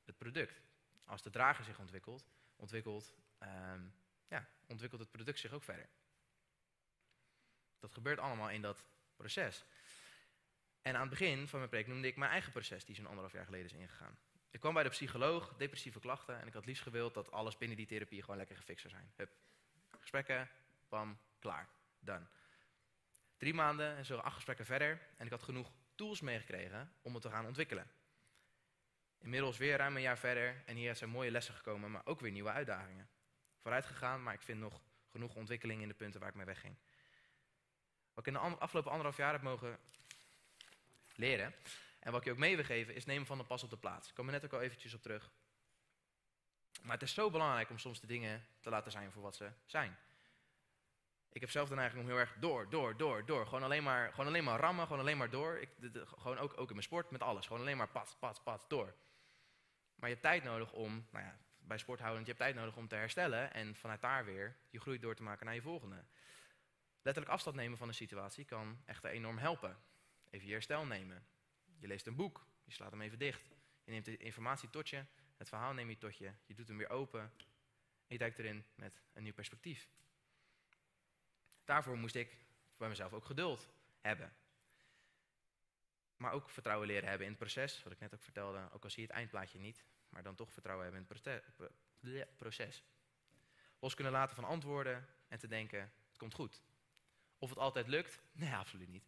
het 0.07 0.17
product. 0.17 0.61
Als 1.05 1.21
de 1.21 1.29
drager 1.29 1.63
zich 1.63 1.79
ontwikkelt, 1.79 2.25
ontwikkelt, 2.55 3.13
ehm, 3.37 3.81
ja, 4.27 4.47
ontwikkelt 4.67 5.01
het 5.01 5.11
product 5.11 5.39
zich 5.39 5.51
ook 5.51 5.63
verder. 5.63 5.89
Dat 7.79 7.93
gebeurt 7.93 8.19
allemaal 8.19 8.49
in 8.49 8.61
dat 8.61 8.85
proces. 9.15 9.65
En 10.81 10.95
aan 10.95 11.01
het 11.01 11.09
begin 11.09 11.47
van 11.47 11.59
mijn 11.59 11.71
preek 11.71 11.87
noemde 11.87 12.07
ik 12.07 12.15
mijn 12.15 12.31
eigen 12.31 12.51
proces, 12.51 12.85
die 12.85 12.95
zo'n 12.95 13.05
anderhalf 13.05 13.33
jaar 13.33 13.45
geleden 13.45 13.65
is 13.65 13.73
ingegaan. 13.73 14.17
Ik 14.49 14.59
kwam 14.59 14.73
bij 14.73 14.83
de 14.83 14.89
psycholoog, 14.89 15.55
depressieve 15.57 15.99
klachten, 15.99 16.39
en 16.39 16.47
ik 16.47 16.53
had 16.53 16.65
liefst 16.65 16.83
gewild 16.83 17.13
dat 17.13 17.31
alles 17.31 17.57
binnen 17.57 17.77
die 17.77 17.85
therapie 17.85 18.21
gewoon 18.21 18.37
lekker 18.37 18.55
gefixt 18.55 18.81
zou 18.81 18.93
zijn. 18.93 19.11
Hup. 19.15 19.31
Gesprekken, 19.99 20.49
pam, 20.87 21.19
klaar, 21.39 21.69
done. 21.99 22.25
Drie 23.37 23.53
maanden 23.53 23.95
en 23.95 24.05
zo 24.05 24.17
acht 24.17 24.35
gesprekken 24.35 24.65
verder, 24.65 25.07
en 25.17 25.25
ik 25.25 25.31
had 25.31 25.43
genoeg 25.43 25.71
tools 25.95 26.21
meegekregen 26.21 26.93
om 27.01 27.13
het 27.13 27.21
te 27.21 27.29
gaan 27.29 27.45
ontwikkelen. 27.45 27.87
Inmiddels 29.19 29.57
weer 29.57 29.77
ruim 29.77 29.95
een 29.95 30.01
jaar 30.01 30.17
verder 30.17 30.63
en 30.65 30.75
hier 30.75 30.95
zijn 30.95 31.09
mooie 31.09 31.31
lessen 31.31 31.53
gekomen, 31.53 31.91
maar 31.91 32.05
ook 32.05 32.19
weer 32.19 32.31
nieuwe 32.31 32.51
uitdagingen. 32.51 33.09
Vooruit 33.57 33.85
gegaan, 33.85 34.23
maar 34.23 34.33
ik 34.33 34.41
vind 34.41 34.59
nog 34.59 34.81
genoeg 35.07 35.35
ontwikkeling 35.35 35.81
in 35.81 35.87
de 35.87 35.93
punten 35.93 36.19
waar 36.19 36.29
ik 36.29 36.35
mee 36.35 36.45
wegging. 36.45 36.75
Wat 38.13 38.27
ik 38.27 38.33
in 38.33 38.39
de 38.39 38.39
afgelopen 38.39 38.91
anderhalf 38.91 39.17
jaar 39.17 39.31
heb 39.31 39.41
mogen 39.41 39.79
leren, 41.15 41.55
en 41.99 42.11
wat 42.11 42.21
ik 42.21 42.27
je 42.27 42.31
ook 42.31 42.37
mee 42.37 42.55
wil 42.55 42.65
geven, 42.65 42.95
is 42.95 43.05
nemen 43.05 43.27
van 43.27 43.37
de 43.37 43.43
pas 43.43 43.63
op 43.63 43.69
de 43.69 43.77
plaats. 43.77 44.09
Ik 44.09 44.15
kom 44.15 44.25
er 44.25 44.31
net 44.31 44.45
ook 44.45 44.53
al 44.53 44.61
eventjes 44.61 44.93
op 44.93 45.01
terug. 45.01 45.31
Maar 46.81 46.93
het 46.93 47.01
is 47.01 47.13
zo 47.13 47.29
belangrijk 47.29 47.69
om 47.69 47.77
soms 47.77 47.99
de 47.99 48.07
dingen 48.07 48.47
te 48.59 48.69
laten 48.69 48.91
zijn 48.91 49.11
voor 49.11 49.21
wat 49.21 49.35
ze 49.35 49.51
zijn. 49.65 49.97
Ik 51.31 51.41
heb 51.41 51.51
zelf 51.51 51.69
de 51.69 51.75
neiging 51.75 52.01
om 52.01 52.07
heel 52.07 52.17
erg 52.17 52.35
door, 52.39 52.69
door, 52.69 52.97
door, 52.97 53.25
door. 53.25 53.45
Gewoon 53.45 53.63
alleen 53.63 53.83
maar, 53.83 54.09
gewoon 54.09 54.27
alleen 54.27 54.43
maar 54.43 54.59
rammen, 54.59 54.85
gewoon 54.85 55.01
alleen 55.01 55.17
maar 55.17 55.29
door. 55.29 55.57
Ik, 55.57 55.69
gewoon 56.17 56.37
ook, 56.37 56.51
ook 56.51 56.67
in 56.67 56.75
mijn 56.75 56.83
sport, 56.83 57.11
met 57.11 57.21
alles. 57.21 57.45
Gewoon 57.45 57.61
alleen 57.61 57.77
maar 57.77 57.89
pas, 57.89 58.15
pas, 58.19 58.39
pas, 58.43 58.67
door. 58.67 58.93
Maar 59.97 60.09
je 60.09 60.15
hebt 60.15 60.27
tijd 60.27 60.43
nodig 60.43 60.73
om, 60.73 61.07
nou 61.11 61.25
ja, 61.25 61.37
bij 61.57 61.77
sporthoudend, 61.77 62.25
je 62.25 62.31
hebt 62.31 62.43
tijd 62.43 62.55
nodig 62.55 62.77
om 62.77 62.87
te 62.87 62.95
herstellen 62.95 63.53
en 63.53 63.75
vanuit 63.75 64.01
daar 64.01 64.25
weer 64.25 64.55
je 64.69 64.79
groei 64.79 64.99
door 64.99 65.15
te 65.15 65.23
maken 65.23 65.45
naar 65.45 65.55
je 65.55 65.61
volgende. 65.61 66.03
Letterlijk 67.01 67.35
afstand 67.35 67.55
nemen 67.55 67.77
van 67.77 67.87
een 67.87 67.93
situatie 67.93 68.45
kan 68.45 68.81
echter 68.85 69.09
enorm 69.09 69.37
helpen. 69.37 69.77
Even 70.29 70.47
je 70.47 70.53
herstel 70.53 70.85
nemen. 70.85 71.27
Je 71.77 71.87
leest 71.87 72.07
een 72.07 72.15
boek, 72.15 72.47
je 72.63 72.71
slaat 72.71 72.91
hem 72.91 73.01
even 73.01 73.19
dicht. 73.19 73.49
Je 73.83 73.91
neemt 73.91 74.05
de 74.05 74.17
informatie 74.17 74.69
tot 74.69 74.89
je, 74.89 75.05
het 75.37 75.49
verhaal 75.49 75.73
neem 75.73 75.89
je 75.89 75.97
tot 75.97 76.17
je, 76.17 76.31
je 76.45 76.53
doet 76.53 76.67
hem 76.67 76.77
weer 76.77 76.89
open 76.89 77.21
en 77.21 78.07
je 78.07 78.17
duikt 78.17 78.39
erin 78.39 78.65
met 78.75 79.01
een 79.13 79.23
nieuw 79.23 79.33
perspectief. 79.33 79.89
Daarvoor 81.63 81.97
moest 81.97 82.15
ik 82.15 82.37
bij 82.77 82.89
mezelf 82.89 83.13
ook 83.13 83.25
geduld 83.25 83.69
hebben. 84.01 84.33
Maar 86.17 86.31
ook 86.31 86.49
vertrouwen 86.49 86.87
leren 86.87 87.09
hebben 87.09 87.25
in 87.27 87.31
het 87.31 87.41
proces, 87.41 87.83
wat 87.83 87.93
ik 87.93 87.99
net 87.99 88.13
ook 88.13 88.21
vertelde, 88.21 88.69
ook 88.71 88.83
al 88.83 88.89
zie 88.89 89.01
je 89.01 89.07
het 89.07 89.17
eindplaatje 89.17 89.59
niet, 89.59 89.83
maar 90.09 90.23
dan 90.23 90.35
toch 90.35 90.53
vertrouwen 90.53 90.85
hebben 90.85 91.05
in 91.05 91.29
het 92.11 92.37
proces. 92.37 92.83
Los 93.79 93.93
kunnen 93.93 94.13
laten 94.13 94.35
van 94.35 94.43
antwoorden 94.43 95.07
en 95.27 95.39
te 95.39 95.47
denken, 95.47 95.79
het 95.79 96.17
komt 96.17 96.33
goed. 96.33 96.61
Of 97.37 97.49
het 97.49 97.59
altijd 97.59 97.87
lukt? 97.87 98.19
Nee, 98.31 98.53
absoluut 98.53 98.89
niet. 98.89 99.07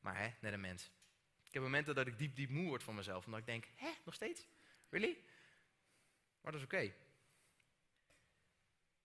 Maar 0.00 0.16
hè, 0.16 0.28
net 0.40 0.52
een 0.52 0.60
mens. 0.60 0.90
Ik 1.44 1.52
heb 1.52 1.62
momenten 1.62 1.94
dat 1.94 2.06
ik 2.06 2.18
diep, 2.18 2.36
diep 2.36 2.50
moe 2.50 2.66
word 2.66 2.82
van 2.82 2.94
mezelf, 2.94 3.24
omdat 3.24 3.40
ik 3.40 3.46
denk, 3.46 3.68
hè, 3.74 3.90
nog 4.04 4.14
steeds? 4.14 4.46
Really? 4.88 5.18
Maar 6.40 6.52
dat 6.52 6.60
is 6.60 6.66
oké. 6.66 6.92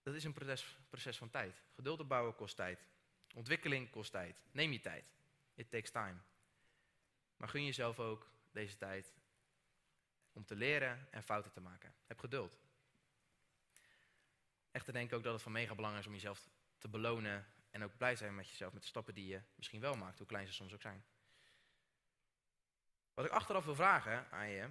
Dat 0.03 0.15
is 0.15 0.23
een 0.23 0.33
proces, 0.33 0.77
proces 0.89 1.17
van 1.17 1.29
tijd. 1.29 1.61
Geduld 1.73 1.99
opbouwen 1.99 2.35
kost 2.35 2.55
tijd. 2.55 2.85
Ontwikkeling 3.33 3.89
kost 3.89 4.11
tijd. 4.11 4.35
Neem 4.51 4.71
je 4.71 4.79
tijd. 4.79 5.05
It 5.55 5.69
takes 5.69 5.91
time. 5.91 6.15
Maar 7.37 7.49
gun 7.49 7.65
jezelf 7.65 7.99
ook 7.99 8.29
deze 8.51 8.77
tijd 8.77 9.13
om 10.33 10.45
te 10.45 10.55
leren 10.55 11.07
en 11.11 11.23
fouten 11.23 11.51
te 11.51 11.61
maken. 11.61 11.93
Heb 12.05 12.19
geduld. 12.19 12.59
Echter 14.71 14.93
denk 14.93 15.13
ook 15.13 15.23
dat 15.23 15.33
het 15.33 15.41
van 15.41 15.51
mega 15.51 15.75
belang 15.75 15.97
is 15.97 16.07
om 16.07 16.13
jezelf 16.13 16.49
te 16.77 16.87
belonen 16.87 17.45
en 17.71 17.83
ook 17.83 17.97
blij 17.97 18.15
zijn 18.15 18.35
met 18.35 18.49
jezelf, 18.49 18.73
met 18.73 18.81
de 18.81 18.87
stappen 18.87 19.13
die 19.13 19.27
je 19.27 19.41
misschien 19.55 19.79
wel 19.79 19.95
maakt, 19.95 20.17
hoe 20.17 20.27
klein 20.27 20.47
ze 20.47 20.53
soms 20.53 20.73
ook 20.73 20.81
zijn. 20.81 21.05
Wat 23.13 23.25
ik 23.25 23.31
achteraf 23.31 23.65
wil 23.65 23.75
vragen 23.75 24.31
aan 24.31 24.49
je, 24.49 24.69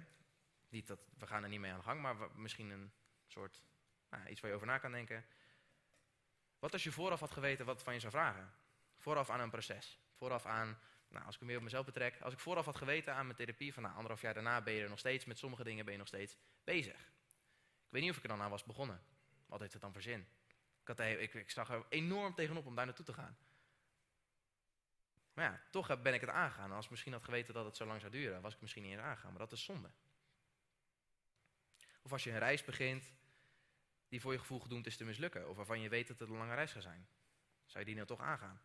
niet 0.69 0.87
dat 0.87 0.99
we 1.17 1.27
gaan 1.27 1.43
er 1.43 1.49
niet 1.49 1.59
mee 1.59 1.71
aan 1.71 1.77
de 1.77 1.83
gang, 1.83 2.01
maar 2.01 2.15
misschien 2.35 2.69
een 2.69 2.93
soort 3.27 3.61
nou, 4.09 4.27
iets 4.27 4.41
waar 4.41 4.49
je 4.49 4.55
over 4.55 4.67
na 4.67 4.77
kan 4.77 4.91
denken. 4.91 5.25
Wat 6.59 6.73
als 6.73 6.83
je 6.83 6.91
vooraf 6.91 7.19
had 7.19 7.31
geweten 7.31 7.65
wat 7.65 7.83
van 7.83 7.93
je 7.93 7.99
zou 7.99 8.11
vragen? 8.11 8.53
Vooraf 8.97 9.29
aan 9.29 9.39
een 9.39 9.49
proces. 9.49 9.99
Vooraf 10.13 10.45
aan, 10.45 10.79
nou, 11.15 11.25
als 11.25 11.35
ik 11.35 11.39
hem 11.39 11.49
weer 11.49 11.57
op 11.57 11.63
mezelf 11.63 11.85
betrek. 11.85 12.21
Als 12.21 12.33
ik 12.33 12.39
vooraf 12.39 12.65
had 12.65 12.75
geweten 12.75 13.13
aan 13.13 13.25
mijn 13.25 13.37
therapie 13.37 13.73
van 13.73 13.83
nou, 13.83 13.95
anderhalf 13.95 14.21
jaar 14.21 14.33
daarna 14.33 14.61
ben 14.61 14.73
je 14.73 14.83
er 14.83 14.89
nog 14.89 14.99
steeds, 14.99 15.25
met 15.25 15.37
sommige 15.37 15.63
dingen 15.63 15.83
ben 15.83 15.93
je 15.93 15.99
nog 15.99 16.07
steeds 16.07 16.37
bezig. 16.63 16.99
Ik 17.85 17.91
weet 17.91 18.01
niet 18.01 18.11
of 18.11 18.17
ik 18.17 18.23
er 18.23 18.29
dan 18.29 18.41
aan 18.41 18.49
was 18.49 18.63
begonnen. 18.63 19.03
Wat 19.45 19.59
heeft 19.59 19.73
het 19.73 19.81
dan 19.81 19.93
voor 19.93 20.01
zin? 20.01 20.27
Ik, 20.81 20.87
had, 20.87 20.99
ik, 20.99 21.33
ik 21.33 21.51
zag 21.51 21.69
er 21.69 21.85
enorm 21.89 22.33
tegenop 22.33 22.65
om 22.65 22.75
daar 22.75 22.85
naartoe 22.85 23.05
te 23.05 23.13
gaan. 23.13 23.37
Maar 25.33 25.45
ja, 25.45 25.61
toch 25.71 26.01
ben 26.01 26.13
ik 26.13 26.21
het 26.21 26.29
aangegaan. 26.29 26.71
Als 26.71 26.85
ik 26.85 26.91
misschien 26.91 27.13
had 27.13 27.23
geweten 27.23 27.53
dat 27.53 27.65
het 27.65 27.77
zo 27.77 27.85
lang 27.85 27.99
zou 27.99 28.11
duren, 28.11 28.41
was 28.41 28.53
ik 28.53 28.61
misschien 28.61 28.83
niet 28.83 28.91
eens 28.91 29.01
aangegaan. 29.01 29.29
Maar 29.29 29.39
dat 29.39 29.51
is 29.51 29.63
zonde. 29.63 29.89
Of 32.01 32.11
als 32.11 32.23
je 32.23 32.31
een 32.31 32.39
reis 32.39 32.63
begint 32.63 33.13
die 34.07 34.21
voor 34.21 34.31
je 34.31 34.39
gevoel 34.39 34.59
gedoemd 34.59 34.87
is 34.87 34.97
te 34.97 35.03
mislukken. 35.03 35.49
Of 35.49 35.55
waarvan 35.55 35.81
je 35.81 35.89
weet 35.89 36.07
dat 36.07 36.19
het 36.19 36.29
een 36.29 36.37
lange 36.37 36.55
reis 36.55 36.71
gaat 36.71 36.81
zijn. 36.81 37.07
Zou 37.65 37.79
je 37.79 37.85
die 37.85 37.95
nou 37.95 38.07
toch 38.07 38.21
aangaan? 38.21 38.61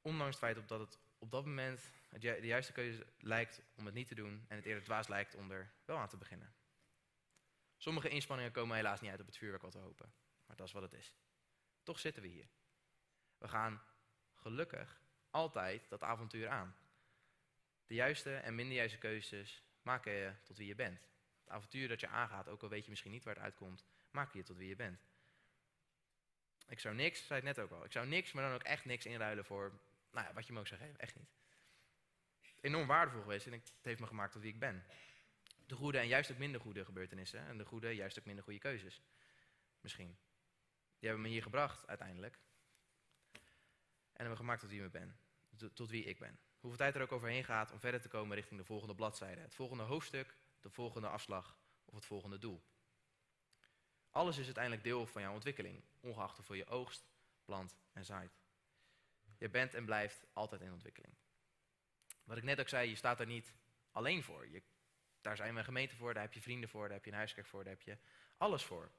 Ondanks 0.00 0.40
het 0.40 0.44
feit 0.44 0.68
dat 0.68 0.80
het 0.80 0.98
op 1.22 1.30
dat 1.30 1.44
moment 1.44 1.90
de 2.10 2.46
juiste 2.46 2.72
keuze 2.72 3.06
lijkt 3.18 3.62
om 3.76 3.84
het 3.86 3.94
niet 3.94 4.08
te 4.08 4.14
doen. 4.14 4.44
En 4.48 4.56
het 4.56 4.64
eerder 4.64 4.84
dwaas 4.84 5.08
lijkt 5.08 5.34
om 5.34 5.50
er 5.50 5.72
wel 5.84 5.98
aan 5.98 6.08
te 6.08 6.16
beginnen. 6.16 6.54
Sommige 7.76 8.08
inspanningen 8.08 8.52
komen 8.52 8.76
helaas 8.76 9.00
niet 9.00 9.10
uit 9.10 9.20
op 9.20 9.26
het 9.26 9.36
vuurwerk 9.36 9.62
wat 9.62 9.74
we 9.74 9.78
hopen. 9.78 10.12
Maar 10.46 10.56
dat 10.56 10.66
is 10.66 10.72
wat 10.72 10.82
het 10.82 10.92
is. 10.92 11.14
Toch 11.82 11.98
zitten 11.98 12.22
we 12.22 12.28
hier. 12.28 12.48
We 13.38 13.48
gaan 13.48 13.82
gelukkig 14.34 15.00
altijd 15.30 15.88
dat 15.88 16.02
avontuur 16.02 16.48
aan. 16.48 16.76
De 17.86 17.94
juiste 17.94 18.36
en 18.36 18.54
minder 18.54 18.76
juiste 18.76 18.98
keuzes 18.98 19.62
maken 19.82 20.12
je 20.12 20.34
tot 20.42 20.56
wie 20.56 20.66
je 20.66 20.74
bent. 20.74 21.00
Het 21.38 21.48
avontuur 21.48 21.88
dat 21.88 22.00
je 22.00 22.08
aangaat, 22.08 22.48
ook 22.48 22.62
al 22.62 22.68
weet 22.68 22.84
je 22.84 22.90
misschien 22.90 23.10
niet 23.10 23.24
waar 23.24 23.34
het 23.34 23.42
uitkomt, 23.42 23.84
maak 24.10 24.32
je 24.32 24.42
tot 24.42 24.56
wie 24.56 24.68
je 24.68 24.76
bent. 24.76 25.00
Ik 26.68 26.80
zou 26.80 26.94
niks, 26.94 27.26
zei 27.26 27.40
het 27.40 27.56
net 27.56 27.64
ook 27.64 27.70
al, 27.70 27.84
ik 27.84 27.92
zou 27.92 28.06
niks, 28.06 28.32
maar 28.32 28.44
dan 28.44 28.54
ook 28.54 28.62
echt 28.62 28.84
niks 28.84 29.06
inruilen 29.06 29.44
voor 29.44 29.80
nou 30.12 30.26
ja, 30.26 30.32
wat 30.32 30.46
je 30.46 30.52
me 30.52 30.58
ook 30.58 30.66
zou 30.66 30.80
geven. 30.80 30.98
Echt 30.98 31.14
niet. 31.14 31.30
Enorm 32.60 32.86
waardevol 32.86 33.20
geweest 33.20 33.46
en 33.46 33.52
het 33.52 33.72
heeft 33.82 34.00
me 34.00 34.06
gemaakt 34.06 34.32
tot 34.32 34.42
wie 34.42 34.52
ik 34.52 34.58
ben. 34.58 34.84
De 35.66 35.74
goede 35.74 35.98
en 35.98 36.06
juist 36.06 36.30
ook 36.30 36.38
minder 36.38 36.60
goede 36.60 36.84
gebeurtenissen 36.84 37.46
en 37.46 37.58
de 37.58 37.64
goede, 37.64 37.94
juist 37.94 38.18
ook 38.18 38.24
minder 38.24 38.44
goede 38.44 38.58
keuzes. 38.58 39.02
Misschien. 39.80 40.18
Die 40.98 41.08
hebben 41.08 41.22
me 41.22 41.28
hier 41.28 41.42
gebracht 41.42 41.86
uiteindelijk. 41.86 42.38
En 44.12 44.18
hebben 44.28 44.36
gemaakt 44.36 44.60
tot 44.60 44.70
wie 44.70 44.84
ik 44.84 44.90
ben. 44.90 45.16
Tot 45.74 45.90
wie 45.90 46.04
ik 46.04 46.18
ben. 46.18 46.38
Hoeveel 46.58 46.78
tijd 46.78 46.94
er 46.94 47.02
ook 47.02 47.12
overheen 47.12 47.44
gaat 47.44 47.72
om 47.72 47.80
verder 47.80 48.00
te 48.00 48.08
komen 48.08 48.36
richting 48.36 48.60
de 48.60 48.66
volgende 48.66 48.94
bladzijde. 48.94 49.40
Het 49.40 49.54
volgende 49.54 49.82
hoofdstuk, 49.82 50.36
de 50.60 50.70
volgende 50.70 51.08
afslag 51.08 51.58
of 51.84 51.94
het 51.94 52.06
volgende 52.06 52.38
doel. 52.38 52.62
Alles 54.10 54.38
is 54.38 54.44
uiteindelijk 54.44 54.84
deel 54.84 55.06
van 55.06 55.22
jouw 55.22 55.32
ontwikkeling, 55.32 55.84
ongeacht 56.00 56.38
of 56.38 56.48
je 56.48 56.66
oogst, 56.66 57.08
plant 57.44 57.76
en 57.92 58.04
zaait. 58.04 58.41
Je 59.42 59.48
bent 59.48 59.74
en 59.74 59.84
blijft 59.84 60.24
altijd 60.32 60.60
in 60.60 60.72
ontwikkeling. 60.72 61.14
Wat 62.24 62.36
ik 62.36 62.42
net 62.42 62.60
ook 62.60 62.68
zei, 62.68 62.88
je 62.88 62.94
staat 62.94 63.20
er 63.20 63.26
niet 63.26 63.54
alleen 63.90 64.22
voor. 64.22 64.48
Je, 64.48 64.62
daar 65.20 65.36
zijn 65.36 65.52
we 65.52 65.58
een 65.58 65.64
gemeente 65.64 65.96
voor, 65.96 66.14
daar 66.14 66.22
heb 66.22 66.32
je 66.32 66.42
vrienden 66.42 66.68
voor, 66.68 66.82
daar 66.82 66.96
heb 66.96 67.04
je 67.04 67.10
een 67.10 67.16
huiskerk 67.16 67.46
voor, 67.46 67.64
daar 67.64 67.72
heb 67.72 67.82
je 67.82 67.98
alles 68.36 68.64
voor. 68.64 68.90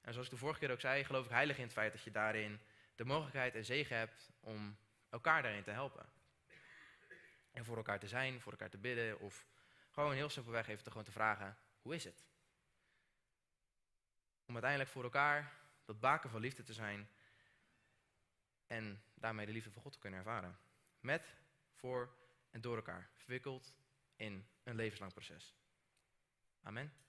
En 0.00 0.12
zoals 0.12 0.26
ik 0.26 0.32
de 0.32 0.38
vorige 0.38 0.58
keer 0.58 0.70
ook 0.70 0.80
zei, 0.80 1.04
geloof 1.04 1.24
ik 1.24 1.30
heilig 1.30 1.56
in 1.56 1.62
het 1.62 1.72
feit 1.72 1.92
dat 1.92 2.02
je 2.02 2.10
daarin 2.10 2.60
de 2.94 3.04
mogelijkheid 3.04 3.54
en 3.54 3.64
zegen 3.64 3.96
hebt 3.96 4.30
om 4.40 4.76
elkaar 5.08 5.42
daarin 5.42 5.62
te 5.62 5.70
helpen. 5.70 6.06
En 7.50 7.64
voor 7.64 7.76
elkaar 7.76 7.98
te 7.98 8.08
zijn, 8.08 8.40
voor 8.40 8.52
elkaar 8.52 8.70
te 8.70 8.78
bidden 8.78 9.18
of 9.18 9.46
gewoon 9.90 10.14
heel 10.14 10.28
simpelweg 10.28 10.68
even 10.68 10.84
te, 10.84 10.90
gewoon 10.90 11.04
te 11.04 11.12
vragen, 11.12 11.58
hoe 11.82 11.94
is 11.94 12.04
het? 12.04 12.24
Om 14.46 14.52
uiteindelijk 14.52 14.90
voor 14.90 15.04
elkaar 15.04 15.52
dat 15.84 16.00
baken 16.00 16.30
van 16.30 16.40
liefde 16.40 16.62
te 16.62 16.72
zijn 16.72 17.08
en 18.74 19.02
daarmee 19.14 19.46
de 19.46 19.52
liefde 19.52 19.70
van 19.70 19.82
God 19.82 19.92
te 19.92 19.98
kunnen 19.98 20.18
ervaren. 20.18 20.58
Met, 21.00 21.36
voor 21.74 22.16
en 22.50 22.60
door 22.60 22.76
elkaar, 22.76 23.10
verwikkeld 23.14 23.74
in 24.16 24.46
een 24.62 24.74
levenslang 24.74 25.12
proces. 25.12 25.54
Amen. 26.62 27.03